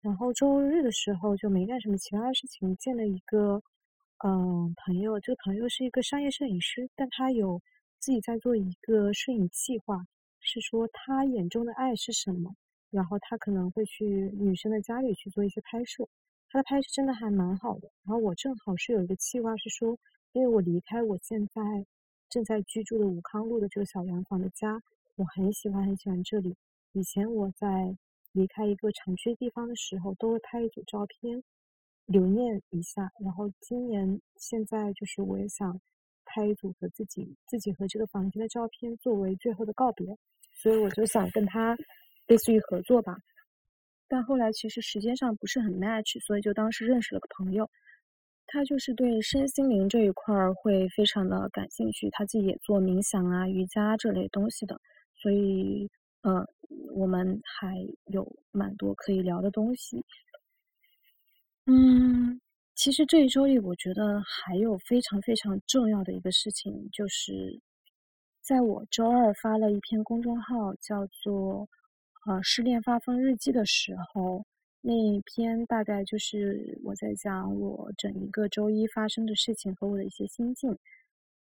[0.00, 3.60] 然后周日的时候就没干什么其他的事情，见了一个
[4.24, 7.60] 嗯朋友，这个朋友是一个商业摄影师，但他有
[7.98, 10.06] 自己在做一个摄影计划，
[10.42, 12.54] 是说他眼中的爱是什么，
[12.90, 16.06] 然后他可能会去女生的家里去做一些拍摄，
[16.50, 17.90] 他的拍摄真的还蛮好的。
[18.04, 19.98] 然后我正好是有一个计划是说，
[20.32, 21.86] 因为我离开我现在
[22.28, 24.82] 正在居住的武康路的这个小洋房的家，
[25.16, 26.54] 我很喜欢很喜欢这里，
[26.92, 27.96] 以前我在。
[28.34, 31.44] 离开一个常去地方的时候，都会拍一组照片，
[32.06, 33.12] 留念一下。
[33.20, 35.78] 然后今年现在就是我也想
[36.32, 40.06] 拍一组和自己自己和这个房间的照片，作为最后的告别。
[40.54, 41.76] 所以我就想跟他
[42.26, 43.16] 类似于合作吧。
[44.08, 47.68] 但后来其实时间上不是很 match，所以就当时认识了个朋友，
[48.46, 54.80] 他就是对身心灵这一块儿会非常的感兴趣，他自己也做冥想啊、瑜伽这类东西的，
[55.14, 55.90] 所以。
[56.24, 56.46] 嗯，
[56.94, 60.04] 我们还有蛮多可以聊的东西。
[61.66, 62.40] 嗯，
[62.74, 67.60] 其实这一周里，我觉得还有非常非常重要的一个事情，就是
[68.40, 71.68] 在我周二发了一篇公众号叫做
[72.26, 74.44] “呃失恋发疯日记”的时候，
[74.80, 80.76] 那一篇大概就是我在讲我整一个周一发生的事情和我的一些心境。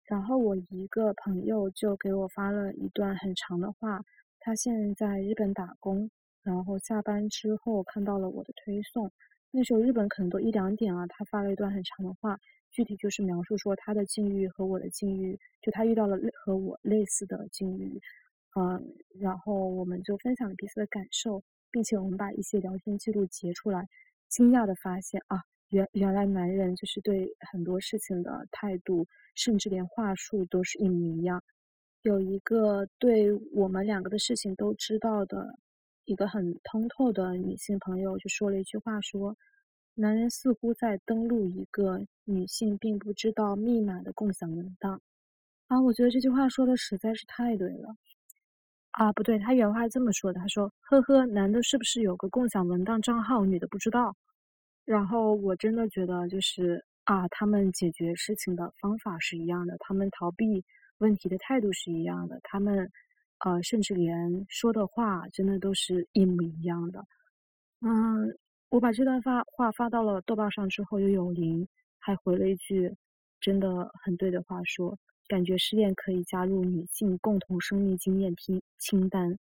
[0.05, 4.01] 然后我一个朋友就给我发了一段很长的话。
[4.41, 6.11] 他现在在日本打工，
[6.43, 9.13] 然后下班之后看到了我的推送，
[9.51, 11.07] 那时候日本可能都一两点了。
[11.09, 12.39] 他发了一段很长的话，
[12.71, 18.01] 具体就是描述说他的境遇和我的境遇，就他遇到了类和我类似的境遇，
[18.57, 23.87] 嗯，然后我们就分享了彼此的感受，并且我们把一些聊天记录截出来，
[24.29, 31.43] 惊讶的发现啊，原原来男人就是对很多事情的态度，甚至连话术都是一模一样。
[32.03, 35.59] 有一个对我们两个的事情都知道的
[36.09, 39.37] 一个很通透的女性朋友，就说了一句话说。
[40.01, 45.03] 男人似乎在登录一个女性并不知道密码的共享文档，
[45.67, 47.97] 啊，我觉得这句话说的实在是太对了，
[48.93, 54.15] 啊，不对，他原话是这么说的，他说：“呵呵，男的是不是有个共享文档账号，女的不知道？”
[54.87, 60.65] 然后我真的觉得就是啊，他们解决事情的方法是一样的，他们逃避
[60.99, 62.89] 问题的态度是一样的，他们
[63.45, 67.05] 呃，甚至连说的话真的都是一模一样的，
[67.81, 68.37] 嗯。
[68.71, 71.67] 我把这段发话发到了豆瓣上之后，又有林
[71.99, 72.95] 还回了一句
[73.41, 74.95] 真的很对的话，说
[75.27, 79.35] 感觉失恋可以加入女性共同生命经验清清单，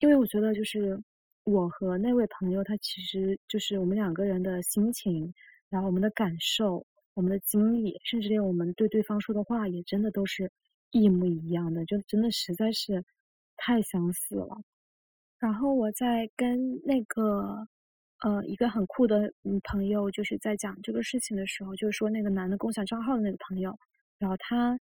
[0.00, 1.02] 因为我觉得就是
[1.44, 5.32] 我和那位朋友，他其实就是我们两个人的心情，
[5.70, 6.84] 然后我们的感受、
[7.14, 10.52] 我们的经历，甚至连我们对对方说的话，也真的都是
[11.02, 13.04] 一模一样的，就真的实在是
[13.56, 14.62] 太相似了。
[15.38, 17.68] 然后我在跟那个。
[18.20, 19.30] 呃，一个很酷的
[19.62, 23.78] 朋友，就是在讲这个事情的时候，就是说那个男的共享账号的那个朋友，
[24.16, 24.80] 然后他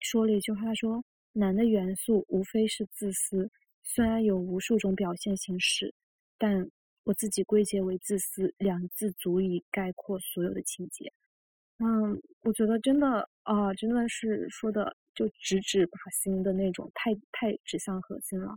[0.00, 1.02] 说了一句话，他说
[1.32, 3.48] ：“男的元素无非是自私，
[3.84, 5.94] 虽然有无数种表现形式，
[6.36, 6.68] 但
[7.04, 11.12] 我自己归结为自私两字足以概括所有的情节。”
[11.78, 18.54] 嗯，我觉得真的啊，真的是说的就直指靶心的那种，太太指向核心了。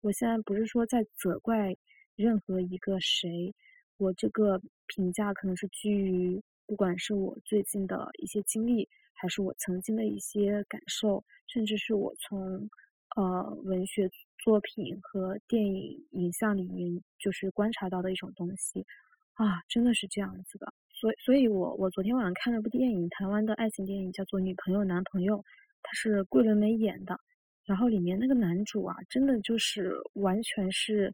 [0.00, 1.76] 我现在不是说在责怪。
[2.14, 3.54] 任何一个谁，
[3.96, 12.68] 我这个评价可能是基于，不管是我最近的一些经历，还是我曾经的一些感受，甚至是我从
[13.16, 18.84] 呃文学作品和电影影像里面就是观察到的一种东西
[19.32, 20.72] 啊，真的是这样子的。
[21.02, 25.38] 所，所以我我昨天晚上看了部电影，台湾的爱情电影叫做《女朋友男朋友》，
[25.82, 27.18] 它是桂纶镁演的，
[27.64, 31.12] 然后里面那个男主啊，真的就是完全是。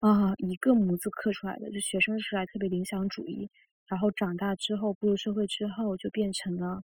[0.00, 3.50] 啊，一个模子刻出来的，就学生时代特别理想主义，
[3.88, 6.80] 然后长大之后步入社会之后，就变成了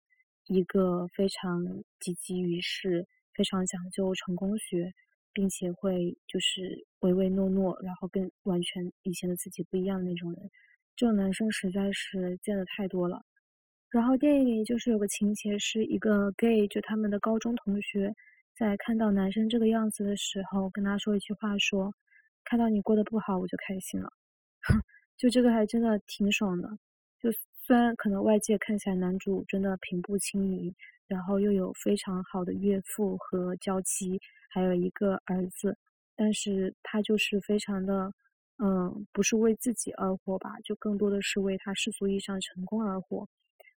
[0.48, 1.64] 一个非常
[2.00, 4.92] 积极于世、非常讲究成功学，
[5.32, 10.50] 并且会就是唯唯诺诺，然后跟完全以前的自己不一样的那种人。
[10.96, 13.22] 这种男生实在是见的太多了。
[13.90, 18.14] 然后电影里就是有个情节，是一个 gay，就他们的高中同学，
[18.58, 21.94] 在看到男生这个样子的时候，跟他说一句话说。
[22.46, 24.12] 看到你过得不好，我就开心了。
[25.16, 26.68] 就这个还真的挺爽的。
[27.18, 27.32] 就
[27.62, 30.76] 虽然可能外界看起来男主真的平步青云，
[31.08, 34.20] 然后又有非常好的岳父和娇妻，
[34.50, 35.78] 还有一个儿子，
[36.18, 38.12] 但是他就是非常的，
[38.58, 43.28] 嗯，不是为自己而活吧，就更多的是为他世俗意义上成功而活。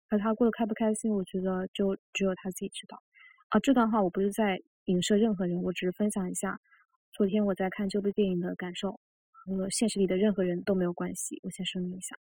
[0.09, 3.01] 而他过得开不开心，我觉得就只有他自己知道。
[3.49, 6.59] 啊，这段话我不是在影射任何人，我只是分享一下。
[7.11, 8.99] 昨天我在看这部电影的感受，
[9.31, 11.39] 和现实里的任何人都没有关系。
[11.43, 12.15] 我先声明一下。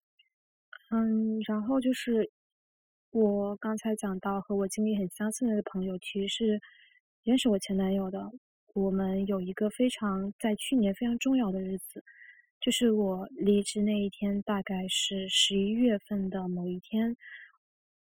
[0.91, 2.31] 嗯，然后就是
[3.11, 6.61] 我刚才讲到和我经历很相似的朋友，其实是
[7.23, 8.33] 认识我前男友的。
[8.75, 12.05] 我们有一个非常在去年非常重要的日子，
[12.61, 17.17] 就是我离职那一天，大概是十一月份的某一天，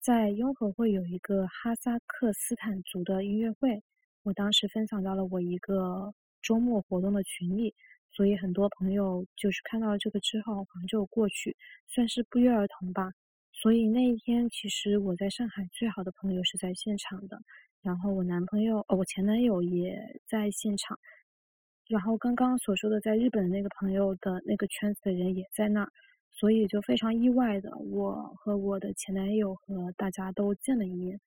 [0.00, 3.82] 在雍和会有一个哈萨克斯坦族的音乐会，
[4.22, 6.14] 我当时分享到了我一个。
[6.44, 7.72] 周末活动的群里，
[8.10, 13.12] 所以很多朋友就是看到了这个之后，好像就过去，算是不约而同吧。
[13.52, 17.40] 所以那一天，其实我在上海最好的朋友是在现场的，
[17.80, 20.98] 然后我男朋友，哦，我前男友也在现场，
[21.92, 25.88] 然后刚刚所说的在日本那个朋友的那个圈子的人也在那儿，
[26.30, 31.20] 所以就非常意外的，我和我的前男友和大家都见了一面。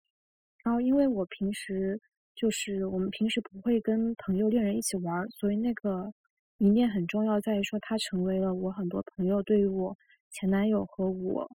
[0.64, 2.02] 然后因为我平时。
[2.38, 6.12] 就是我们平时不会跟朋友、恋人一起玩，所以那个
[6.58, 9.98] 一面很重要，在于说他成为了我很多朋友对于我
[10.32, 11.50] 前男友和我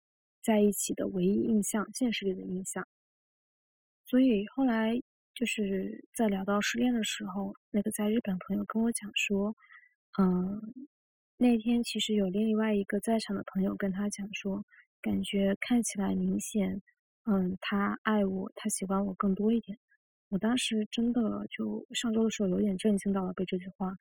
[0.43, 2.87] 在一起的唯一印象，现实里的印象。
[4.05, 5.01] 所以后来
[5.37, 9.55] 就是在聊到失恋的时候，那个在日本朋友跟我讲说，
[10.18, 10.61] 嗯，
[11.37, 14.64] 那天其实有另外一个在场的朋友跟他讲说，
[15.03, 16.80] 感觉看起来明显，
[17.26, 19.78] 嗯，他爱我，他喜欢我更多一点。
[20.30, 23.95] 我当时真的就上周的时候有点震惊到了，被这句话，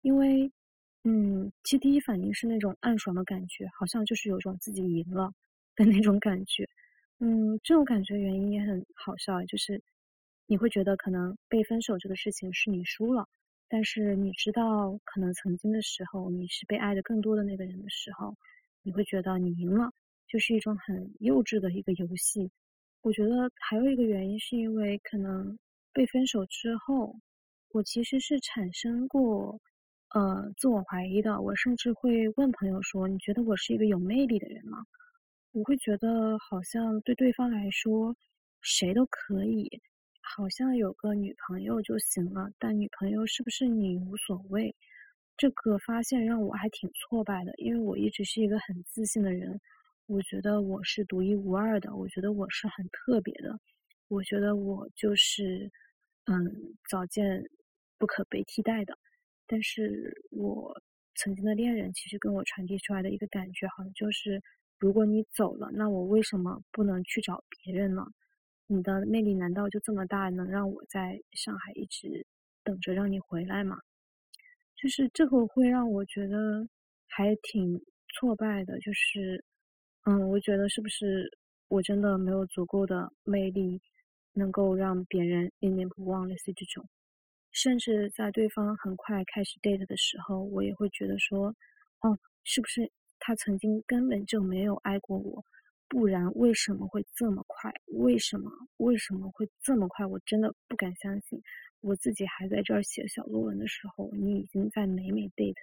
[0.00, 0.50] 因为，
[1.04, 5.30] 嗯，其实第一反应是那种暗爽的感觉，好像就是有种自己赢了
[5.76, 6.66] 的那种感觉，
[7.18, 9.80] 嗯，这种感觉原因也很好笑，就是
[10.50, 13.28] 你会觉得可能被分手这个事情是你输了，
[13.68, 18.36] 但是你知道，可能曾经的时候，你是被爱的更多的那个人的时候，
[18.82, 19.92] 你会觉得你赢了，
[20.26, 22.50] 就是一种很幼稚的一个游戏。
[23.02, 25.56] 我觉得还有一个原因，是因为可能
[25.92, 27.14] 被分手之后，
[27.70, 29.56] 我其实是产生过
[30.16, 31.40] 呃自我怀疑的。
[31.40, 34.84] 我甚至会问朋友说：“你觉得我是一个有魅力的人吗？”
[35.54, 38.16] 我会觉得好像对对方来说，
[38.62, 39.80] 谁都可以，
[40.36, 42.50] 好像有个女朋友就行了。
[42.58, 44.74] 但女朋友是不是你无所谓？
[45.36, 49.60] 这个发现让我还挺挫败的，因为我一直是一个很自信的人。
[50.06, 53.58] 我觉得我是独一无二的，我觉得我是很特别的，
[54.08, 55.70] 我觉得我就是，
[56.26, 57.42] 嗯，早见
[57.98, 58.96] 不可被替代的。
[59.46, 60.80] 但是我
[61.14, 64.42] 曾经的恋人其实跟我传递出来的一个感觉，好像就是，
[64.78, 68.04] 如果你走了，那我为什么不能去找别人呢？
[68.72, 72.24] 你的魅力难道就这么大，能让我在上海一直
[72.62, 73.78] 等着让你回来吗？
[74.76, 76.66] 就是这个会让我觉得
[77.08, 77.82] 还挺
[78.14, 79.44] 挫败的，就是。
[80.06, 81.30] 嗯，我觉得是不是
[81.68, 83.78] 我真的没有足够的魅力，
[84.32, 86.88] 能够让别人念念不忘类似这种，
[87.52, 91.54] 甚至在对方很快开始 date 的时候，我也会觉得说，
[92.00, 95.44] 哦，是不是他曾经根本就没有爱过我？
[95.90, 97.70] 不然为什么会这么快？
[97.88, 100.06] 为什么为什么会这么快？
[100.06, 101.42] 我真的不敢相信，
[101.80, 105.54] 我自己还在这儿写小论文的时候，你已经在美美 date，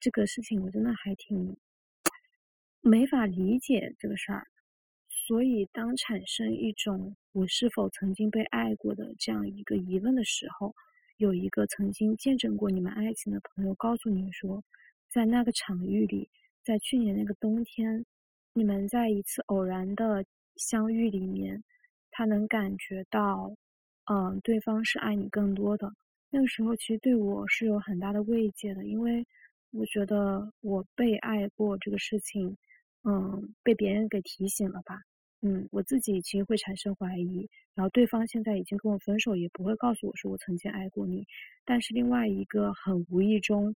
[0.00, 1.56] 这个事情我真的还挺。
[2.86, 4.46] 没法理解这个事儿，
[5.08, 10.74] 所以当产生一种我是否曾经被爱过的这样一个疑问的时候，
[11.16, 14.62] 有一个曾经见证过你们爱情的朋友告诉你说，
[15.08, 16.28] 在那个场域里，
[16.62, 18.04] 在去年那个冬天，
[18.56, 20.24] 你们在一次偶然的
[20.54, 21.60] 相遇里面，
[22.12, 23.52] 他能感觉到，
[24.04, 25.92] 嗯，对方是爱你更多的。
[26.30, 29.26] 那个时候其实对我是有很大的慰藉的，因为
[29.72, 32.56] 我觉得我被爱过这个事情。
[33.06, 34.98] 嗯，被别人给提醒了吧？
[35.42, 41.26] 嗯，我自己其实会产生怀疑，然后对方现在已经跟我分手，也不会告诉我说我曾经爱过你。
[41.66, 43.74] 但是另外一个很无意中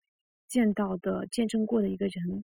[0.46, 2.44] 见到的、见证过的一个人，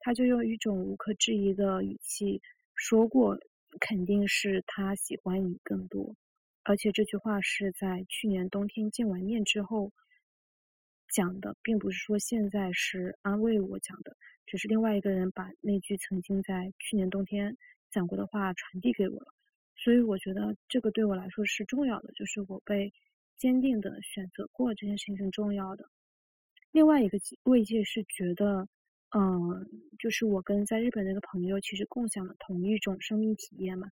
[0.00, 2.42] 他就用一种无可置疑的语气
[2.74, 3.38] 说过，
[3.80, 6.16] 肯定是他喜欢你更多。
[6.62, 9.92] 而且这句话是在去年冬天见完面之后
[11.08, 14.16] 讲的，并不是说现在是安慰我讲的。
[14.46, 17.56] 只是另外一个人把那句曾经在去年冬天
[17.90, 19.32] 讲过的话传递给我了，
[19.76, 22.92] 所以我觉得这个对我来说是重要的，就是我被
[23.36, 25.88] 坚定的选择过这件事情是重要的。
[26.72, 28.68] 另外一个慰藉是觉得，
[29.16, 29.66] 嗯，
[29.98, 33.88] 就是我跟在日本那个朋友其实共享了同一种生命体验嘛，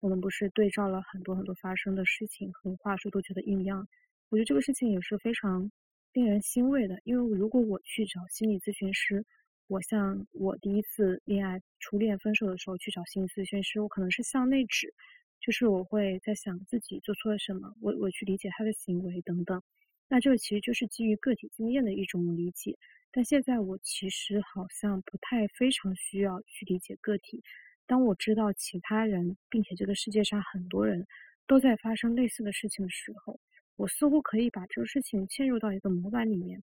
[0.00, 3.86] 我们不是对照了很多很多发生的事情和话术都觉得一样，
[4.30, 5.70] 我觉得这个事情也是非常
[6.12, 9.24] 令人欣慰的，因为如果我去找心理咨询师。
[9.68, 14.92] 我像我第一次恋爱初恋分手的时候去找心理咨询师，我可能是向内指，
[15.40, 19.62] 就是我会在想自己做错了什么，我我去理解他的行为等等。
[20.08, 22.76] 那这个其实就是基于个体经验的一种理解。
[23.12, 27.42] 但现在我其实好像不太非常需要去理解个体。
[27.86, 31.06] 当我知道其他人，并且这个世界上很多人
[31.46, 33.38] 都在发生类似的事情的时候，
[33.76, 36.62] 我似乎可以把这个事情嵌入到一个模板里面。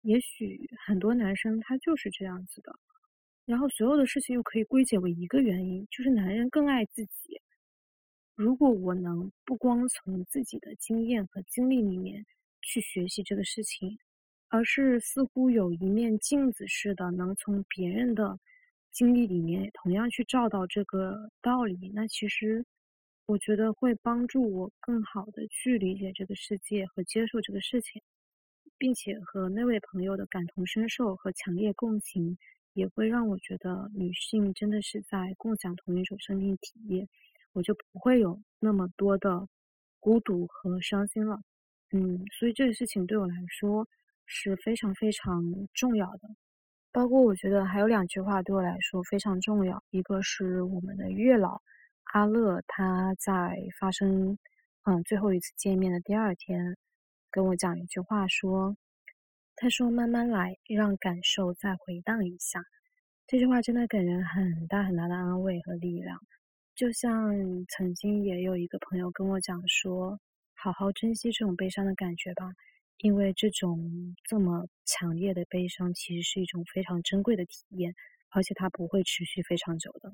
[0.00, 2.72] 也许很多男生他就是这样子的，
[3.44, 7.40] 然后所有的事情又可以归结为一个原因，就是男人更爱自己。
[8.34, 12.24] 如果我能不光从自己的经验和经历里面
[12.62, 13.98] 去学习这个事情，
[14.48, 18.38] 而是似乎有一面镜子似的，能从别人的
[18.90, 22.64] 经历里面同样去照到这个道理，那其实
[23.26, 28.02] 我觉得会帮助我更好的去理解这个世界和接受这个事情。
[28.78, 32.36] 并且和那位朋友的感同身受和强烈共情，
[32.74, 37.08] 也会让我觉得女性真的是在共享同一种生命体验，
[37.54, 39.48] 我就不会有那么多的
[39.98, 41.40] 孤独和伤心了。
[41.92, 43.88] 嗯，所以这个事情对我来说
[44.26, 46.28] 是非常非常重要的。
[46.92, 51.60] 包括我觉得还有两句话对我来说非常重要，一个是我们的月老
[52.12, 54.38] 阿乐，他在发生
[54.84, 56.76] 嗯最后一次见面的第二天。
[57.30, 58.74] 跟我讲一句话，说
[59.56, 62.62] ：“他说慢慢来，让感受再回荡一下。”
[63.28, 66.18] 这句话真的给人很大很大的安慰和力量。
[66.74, 67.34] 就像
[67.68, 70.18] 曾经也有一个朋友跟我讲说
[70.56, 72.50] ：“好好珍惜这种悲伤的感觉吧，
[72.98, 77.94] 因为这种这么强烈的悲伤其实是一种非常珍贵的体验，
[78.30, 80.12] 而且它不会持续非常久的。”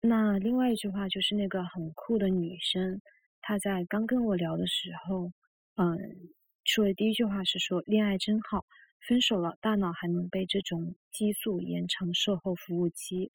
[0.00, 3.00] 那另外一句话就是那个很酷的女生，
[3.40, 5.32] 她在刚跟我聊的时候。
[5.76, 5.96] 嗯，
[6.64, 8.66] 说的第一句话是说恋爱真好，
[9.08, 13.32] 分手了大脑还能被这种激素延长售后服务期。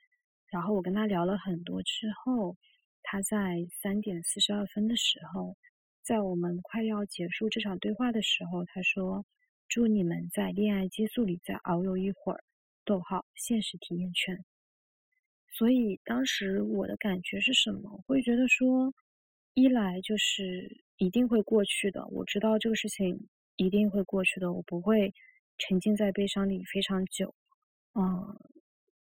[0.52, 2.56] 然后我跟她聊了很多之后，
[3.02, 5.58] 她在三点四十二分的时候，
[6.08, 9.26] 在我们快要结束这场对话的时候，他说
[9.68, 12.42] ：“祝你们在恋爱激素里再遨游一会儿。”
[12.86, 14.42] 逗号现实体验圈。
[15.50, 18.02] 所以当时我的感觉是什么？
[18.08, 18.94] 会觉得说，
[19.54, 23.28] 一来就是一定会过去的，我知道这个事情
[23.58, 25.14] 一定会过去的，我不会
[25.58, 27.36] 沉浸在悲伤里非常久。
[27.96, 28.40] 嗯。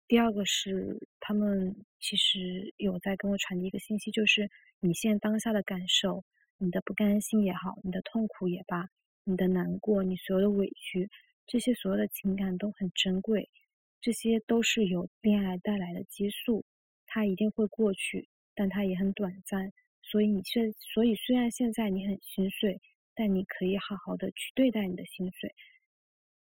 [0.06, 6.22] 第二个是，他们其实有在跟我传递一个信息，就是你现在当下的感受，
[6.60, 8.88] 你的不甘心也好，你的痛苦也罢，
[9.24, 11.08] 你的难过，你所有的委屈，
[11.46, 13.48] 这些所有的情感都很珍贵，
[14.00, 16.64] 这些都是有恋爱带来的激素，
[17.06, 19.72] 它一定会过去，但它也很短暂。
[20.02, 22.80] 所以你现，所以虽然现在你很心碎，
[23.14, 25.54] 但你可以好好的去对待你的心碎，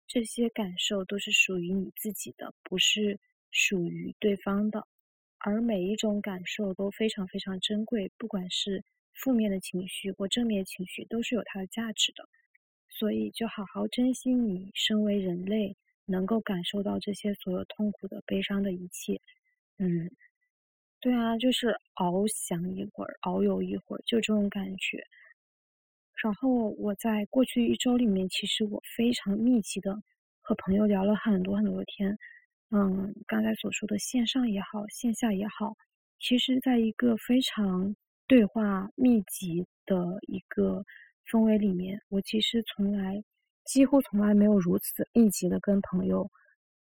[0.06, 3.20] 这些感受都是属于你自己的，不是。
[3.56, 4.84] 属于对方的，
[5.38, 8.82] 而每一种感受都非常非常珍贵，不管是
[9.14, 12.28] 负面的情绪或正面情绪，都是有它的价值的。
[12.88, 19.20] 所以，就好好珍惜你身为人类能够感受到这些所有痛苦的、悲伤的一切。
[19.78, 20.08] 嗯，
[21.00, 25.04] 对啊，就是翱翔一会儿，遨游一会儿，就这种感觉。
[26.22, 30.00] 然后我在过去一周里面，其实我非常密集的
[30.40, 32.16] 和朋友聊了很多很多天。
[32.70, 35.76] 嗯，刚才所说的线上也好，线下也好，
[36.20, 37.94] 其实在一个非常
[38.26, 40.84] 对话密集的一个
[41.30, 43.22] 氛围里面，我其实从来
[43.64, 46.30] 几乎从来没有如此密集的跟朋友，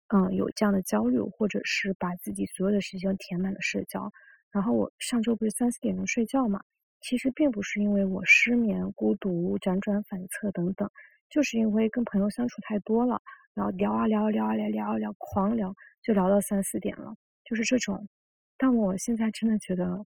[0.09, 4.11] 嗯，有这样的交流，或者是把自己所有的时间填满了社交。
[4.51, 6.61] 然后我上周不是三四点钟睡觉嘛，
[7.01, 10.89] 其实并不是因为我失眠、孤独、辗转反侧等等，
[11.29, 13.21] 就是因为跟朋友相处太多了。
[13.55, 17.15] 然后聊啊聊啊聊啊聊聊啊聊，狂聊，就聊到三四点了，
[17.45, 18.09] 就是这种。
[18.57, 20.05] 但我现在真的觉得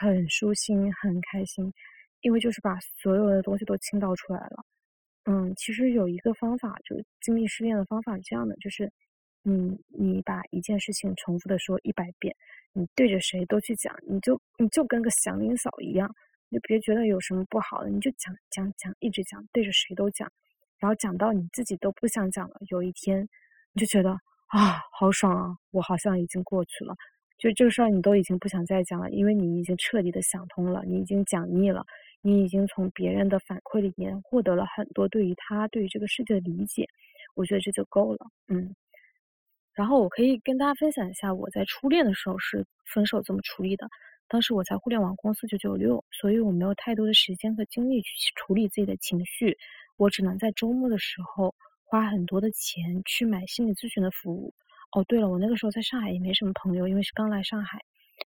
[0.00, 1.72] 很舒心、很开心，
[2.20, 4.64] 因为就是把所有的东西都倾倒出来了。
[5.24, 8.90] 嗯，其实有一个方法，就是经历失恋的方法是这样的，就是，
[9.44, 12.34] 嗯，你把一件事情重复的说一百遍，
[12.72, 16.08] 你对着谁都去讲，你就你就跟个祥林嫂一样，
[16.50, 20.30] 就别觉得有什么不好的，你就讲讲讲，一直讲，对着谁都讲。
[20.78, 23.28] 然后讲到你自己都不想讲了，有一天
[23.72, 24.12] 你就觉得
[24.46, 25.56] 啊，好爽啊！
[25.72, 26.94] 我好像已经过去了，
[27.38, 31.86] 就这个事儿你都已经不想再讲了，因为你已经彻底的想通了，你已经讲腻了，
[32.20, 36.88] 你已经从别人的反馈里面获得了很多对于他对于这个世界的理解，
[37.34, 38.74] 我觉得这就够了，嗯。
[39.72, 43.88] 然后我可以跟大家分享一下我在初恋的时候是分手怎么处理的。
[44.26, 49.56] 当时我在互联网公司九九六，所以我没有太多的时间和精力去处理自己的情绪。
[49.96, 54.52] 我只能在周末的时候花很多的钱去买心理咨询的服务。
[54.92, 57.78] 哦，对了，我那个时候在上海也没什么朋友，因为是刚来上海，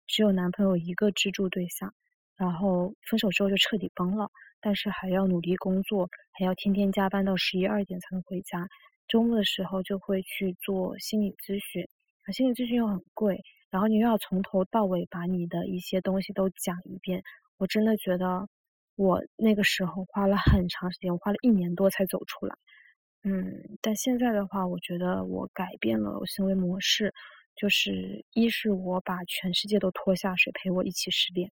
[0.07, 1.93] 只有男朋友一个支柱对象。
[2.37, 8.67] 然后分手之后就彻底崩了，但是还要努力工作，还要天天加班到十一二点才能回家。
[9.07, 11.87] 周末的时候就会去做心理咨询，
[12.25, 17.23] 啊，心理咨询又很贵，然后你又要从头到尾把你的一些东西都讲一遍。
[17.59, 18.49] 我真的觉得。
[18.95, 22.55] 我那个时候花了很长时间，我花了一年多才走出来。
[23.25, 27.15] 嗯，但现在的话，我觉得我改变了行为模式，
[27.55, 31.49] 就是一是我把全世界都拖下水陪我一起失恋，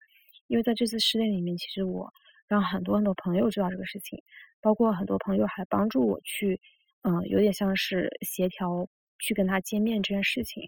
[0.48, 2.12] 因为在这次失恋里面，其实我
[2.48, 4.20] 让很多很多朋友知道这个事情，
[4.62, 6.60] 包括很多朋友还帮助我去，
[7.04, 8.88] 嗯，有点像是协调
[9.20, 10.68] 去跟他见面这件事情，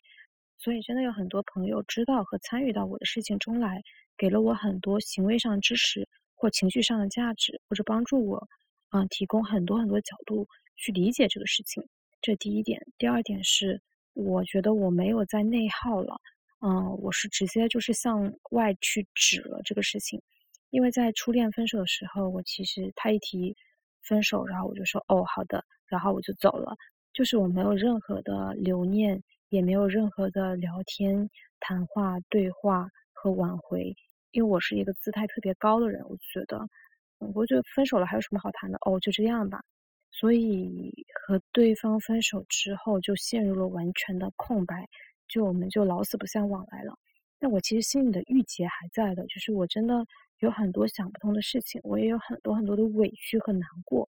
[0.57, 3.81] 所以真的有很多朋友知道和参与到我的事情中来，
[4.17, 6.07] 给了我很多行为上支持。
[6.35, 8.47] 或情绪上的价值，或者帮助我，
[8.91, 11.83] 嗯，提供很多很多角度去理解这个事情，
[12.21, 12.81] 这第一点。
[12.97, 13.81] 第二点是，
[14.13, 16.15] 我觉得我没有在内耗了，
[16.61, 20.21] 嗯，我是直接就是向外去指了这个事情。
[20.69, 23.55] 因为在初恋分手的时候，我其实他一提
[24.03, 26.75] 分手，然后我就说哦好的，然后我就走了，
[27.13, 33.95] 就是我没有任何的留念，也没有任何的聊天、谈话、对话和挽回。
[34.31, 36.65] 因为我是一个姿态特别高的人，我就觉得，
[37.33, 38.77] 我觉得分手了还有什么好谈的？
[38.81, 39.61] 哦，就这样吧。
[40.11, 40.91] 所以
[41.25, 44.87] 和对方分手之后，就陷入了完全的空白，
[45.27, 46.93] 就我们就老死不相往来了。
[47.39, 50.05] 但我其实心里的郁结还在的，就是我真的
[50.39, 54.07] 有很多想不通的事情，我也有很多很多的委屈和难过，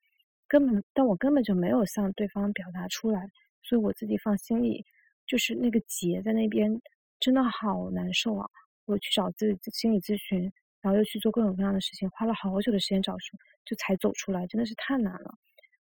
[0.47, 3.29] 根本但我根本就没有向对方表达出来，
[3.63, 4.85] 所以我自己放心里，
[5.27, 6.81] 就是那个结在那边，
[7.21, 8.49] 真的好难受啊。
[8.87, 15.35] 我去找自己心理咨询，然后又去做各种各样的事情，花了好久的时间找出，就才走出来，真的是太难了。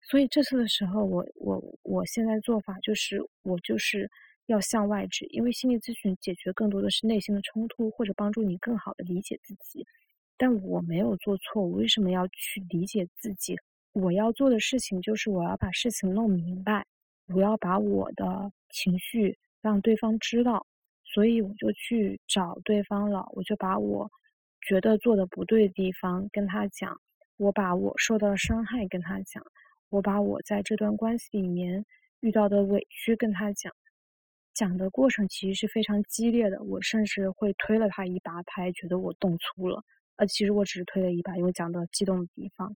[0.02, 4.10] 所以这次的时候，我我我现在做法就是，我就是
[4.46, 9.86] 要向外指，因为心理咨询解决更多的是内心的冲突，或者帮助你更好的理解自己。
[10.36, 13.56] 但我没有做错，我为什么要去理解自己？
[13.92, 16.84] 我要做的事情就是我要把事情弄明白，
[17.28, 20.66] 我要把我的情绪让对方知道，
[21.04, 24.10] 所以我就去找对方了，我就把我
[24.66, 26.98] 觉得做的不对的地方跟他讲，
[27.36, 29.42] 我把我受到的伤害跟他讲。
[29.90, 31.84] 我把我在这段关系里面
[32.18, 33.72] 遇到的委屈跟他讲，
[34.52, 39.84] 讲的过程其实是非常激烈的，我甚至会推了他一把，他还觉得我动粗了。
[40.16, 42.74] 呃，其实我只是推了一把，因为讲到激动的地方。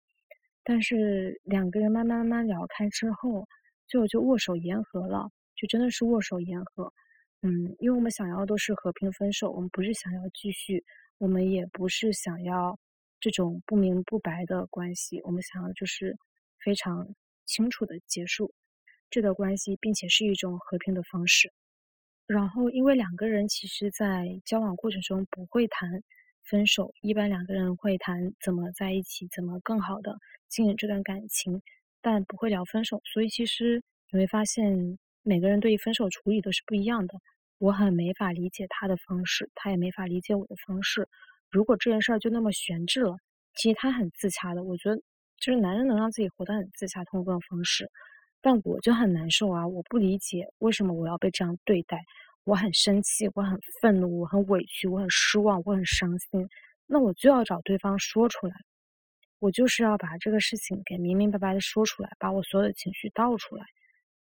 [0.64, 3.46] 但是两个人慢慢慢慢聊开之后，
[3.86, 6.92] 最后就握手言和了，就真的是握手言和。
[7.42, 10.82] 嗯，因为我们想要的都是和平分手，我们不是想要继续，
[11.18, 12.78] 我们也不是想要
[13.20, 16.16] 这种不明不白的关系，我们想要就是。
[16.64, 17.14] 非常
[17.44, 18.54] 清楚的结束
[19.10, 21.52] 这段关系，并且是一种和平的方式。
[22.26, 26.02] 然后，因为两个人其实，在交往过程中不会谈
[26.42, 30.16] 分手，一般两个人会谈怎么在一起，怎么更好的
[30.48, 31.60] 经营这段感情，
[32.00, 33.02] 但不会聊分手。
[33.04, 37.20] 所以，其实你会发现，每个人对于分手处理都是不一样的。
[37.58, 41.08] 我很没法理解他的方式，他也没法理解我的方式。
[41.50, 43.16] 如果这件事儿就那么悬置了，
[43.56, 45.00] 其实他很自洽的，我觉得。
[45.40, 47.90] 就是男人能让自己活得很自洽，通过各种方式，
[48.40, 49.66] 但我就很难受啊！
[49.66, 52.00] 我不理解为什么我要被这样对待，
[52.44, 56.48] 我很生气，我很愤怒，我很委屈，我很失望，我很伤心。
[56.86, 58.54] 那我就要找对方说出来，
[59.40, 63.64] 我就是要把这个事情给明明白白的说出来，把我所有的情绪倒出来。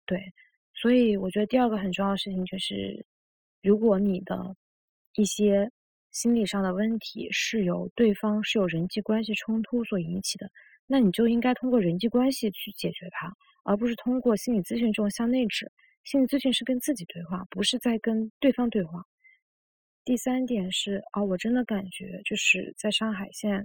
[0.05, 0.33] 对，
[0.73, 3.05] 所以我觉得第二个很重要的事情就是，
[3.61, 4.55] 如果你的
[5.15, 5.71] 一些
[6.11, 10.49] 心理上的问题是由对方是有人际关系冲突所引起的。
[10.87, 13.33] 那你就应该通过人际关系去解决它，
[13.63, 15.71] 而不是通过心理咨询这种向内指。
[16.03, 19.01] 心理咨询是跟自己对话，不是在跟对方对话。
[20.03, 23.63] 第三点是啊，我真的感觉就是在上海，现在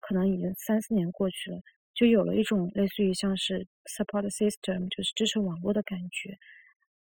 [0.00, 1.58] 可能已经三四年过去了，
[1.94, 3.66] 就有了一种类似于像是
[3.96, 6.36] support system，就是支持网络的感觉。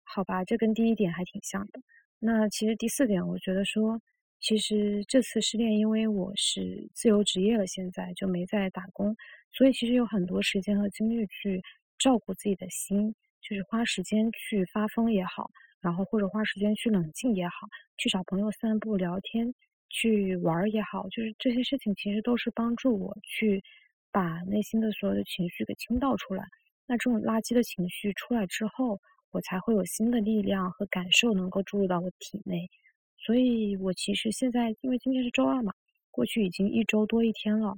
[0.03, 1.80] 好吧，这跟第一点还挺像的。
[2.26, 4.00] 那其实第四点，我觉得说。
[4.45, 9.16] 其实这次失恋，因为我是自由职业了，现在就没在打工，
[9.54, 11.62] 所以其实有很多时间和精力去
[11.98, 19.54] 照顾自己的心，就是花时间去发疯也好，然后或者花时间去冷静也好，去找朋友散步聊天，
[19.88, 23.64] 去玩也好，就是这些事情其实都是帮助我去
[24.12, 26.44] 把内心的所有的情绪给倾倒出来。
[26.86, 29.00] 那这种垃圾的情绪出来之后，
[29.34, 32.69] 我才会有新的力量和感受能够注入到我体内。
[33.18, 35.73] 所以，我其实现在，因为今天是周二嘛，
[36.11, 37.73] 过去已经一周多一天了，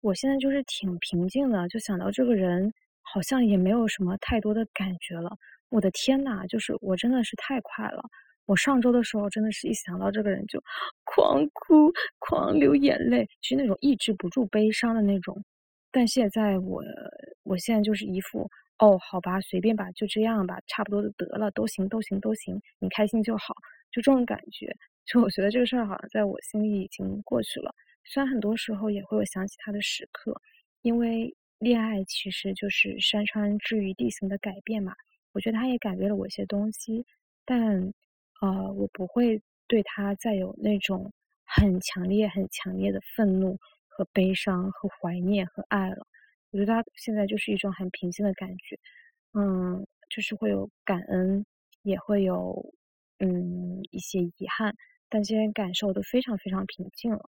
[0.00, 5.36] 我现在就是挺平静的，就想到这个人，好像也没有什么太多的感觉了。
[5.68, 8.02] 我的天呐，就是我真的是太快了。
[8.46, 10.58] 我上周的时候，真的是一想到这个人就
[11.04, 15.36] 狂哭、狂流眼泪，就是那种抑制不住悲伤的那种。
[15.90, 16.82] 但现在我，
[17.42, 18.48] 我现在就是一副，
[18.78, 23.54] 哦，好吧，随便吧，就这样吧，差不多就得了，都行，都行，都行，你开心就好。
[23.90, 24.72] 就这种感觉，
[25.04, 27.74] 就我觉得这个事儿好像在我心里已经过去了。
[28.04, 30.34] 虽然很多时候也会有想起他的时刻，
[30.82, 34.94] 因为恋爱其实就是山川之于地形的改变嘛。
[35.32, 37.04] 我觉得他也改变了我一些东西，
[37.44, 37.92] 但
[38.40, 41.12] 呃，我不会对他再有那种
[41.44, 46.06] 很强烈、很强烈的愤怒和悲伤和怀念和爱了。
[46.50, 48.78] 我觉得他现在就是一种很平静的感觉，
[49.34, 51.44] 嗯，就是会有感恩，
[51.82, 52.74] 也会有。
[53.20, 54.72] 嗯，一些遗憾，
[55.08, 57.20] 但这些感受都非常非常平静了，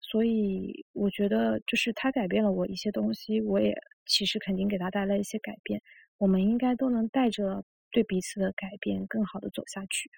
[0.00, 3.76] 所以我觉得就是他改变了我一些东西，我也
[4.06, 5.82] 其实肯定给他带来一些改变，
[6.16, 10.10] 我们应该都能带着对彼此的改变更好的走下去。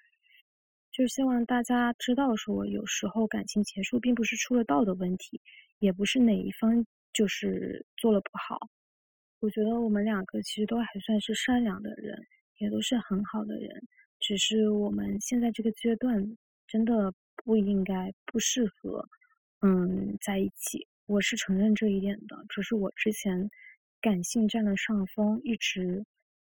[0.93, 5.41] 就希望大家知道，说有时候感情结束并不是出了道德问题，
[5.79, 8.57] 也不是哪一方就是做了不好。
[9.39, 12.27] 我觉得我们两个其实都还算是善良的人，
[12.59, 13.87] 也都是很好的人。
[14.19, 19.07] 只是我们现在这个阶段真的不应该不适合，
[19.61, 20.87] 嗯，在一起。
[21.07, 23.49] 我是承认这一点的，只是我之前
[23.99, 26.05] 感性占了上风，一直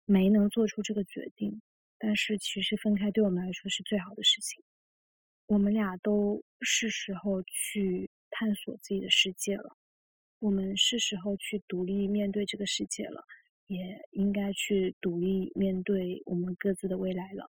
[0.07, 1.61] 没能做出这个决定。
[1.99, 4.63] 但是其实分开对我们来说是最好的事情。
[5.47, 9.77] 我们俩都是时候去探索自己的世界了，
[10.39, 13.25] 我们是时候去独立面对这个世界了，
[13.67, 17.51] 也应该去独立面对我们各自的未来了。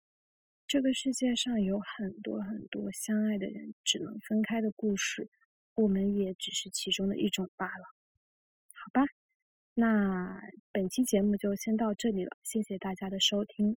[0.67, 5.29] 这个世界上有很多很多相爱的人只能分开的故事，
[5.75, 7.85] 我们也只是其中的一种罢了，
[8.73, 9.05] 好吧？
[9.73, 10.41] 那
[10.71, 10.89] 本。
[10.89, 13.77] 期节目就先到这里了，谢谢大家的收听。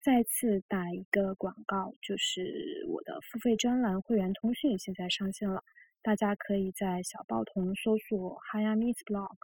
[0.00, 5.62] 再次打一个广告，就是我的付费专栏会员通讯现在上线了，
[6.02, 9.36] 大家可以在小报童搜索 “Hayami's Blog”，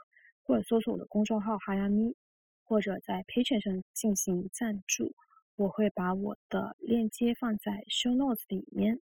[0.42, 2.14] 或者搜索我的公众号 “Hayami”，
[2.64, 5.14] 或者在 Patreon 上进行赞助。
[5.56, 9.00] 我会把我的链接放在 Show Notes 里面。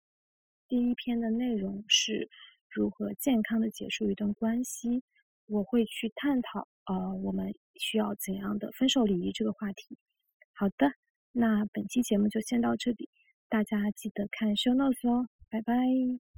[0.68, 2.30] 第一篇的内容是
[2.70, 5.04] 如何健康的结束一段关系，
[5.46, 9.98] 我会去探讨呃我们需要怎样的分手礼仪这个话题。
[10.54, 10.94] 好的。
[11.34, 13.08] 那本期节目就先到这里，
[13.48, 16.31] 大家记得看 show notes 哦，拜拜。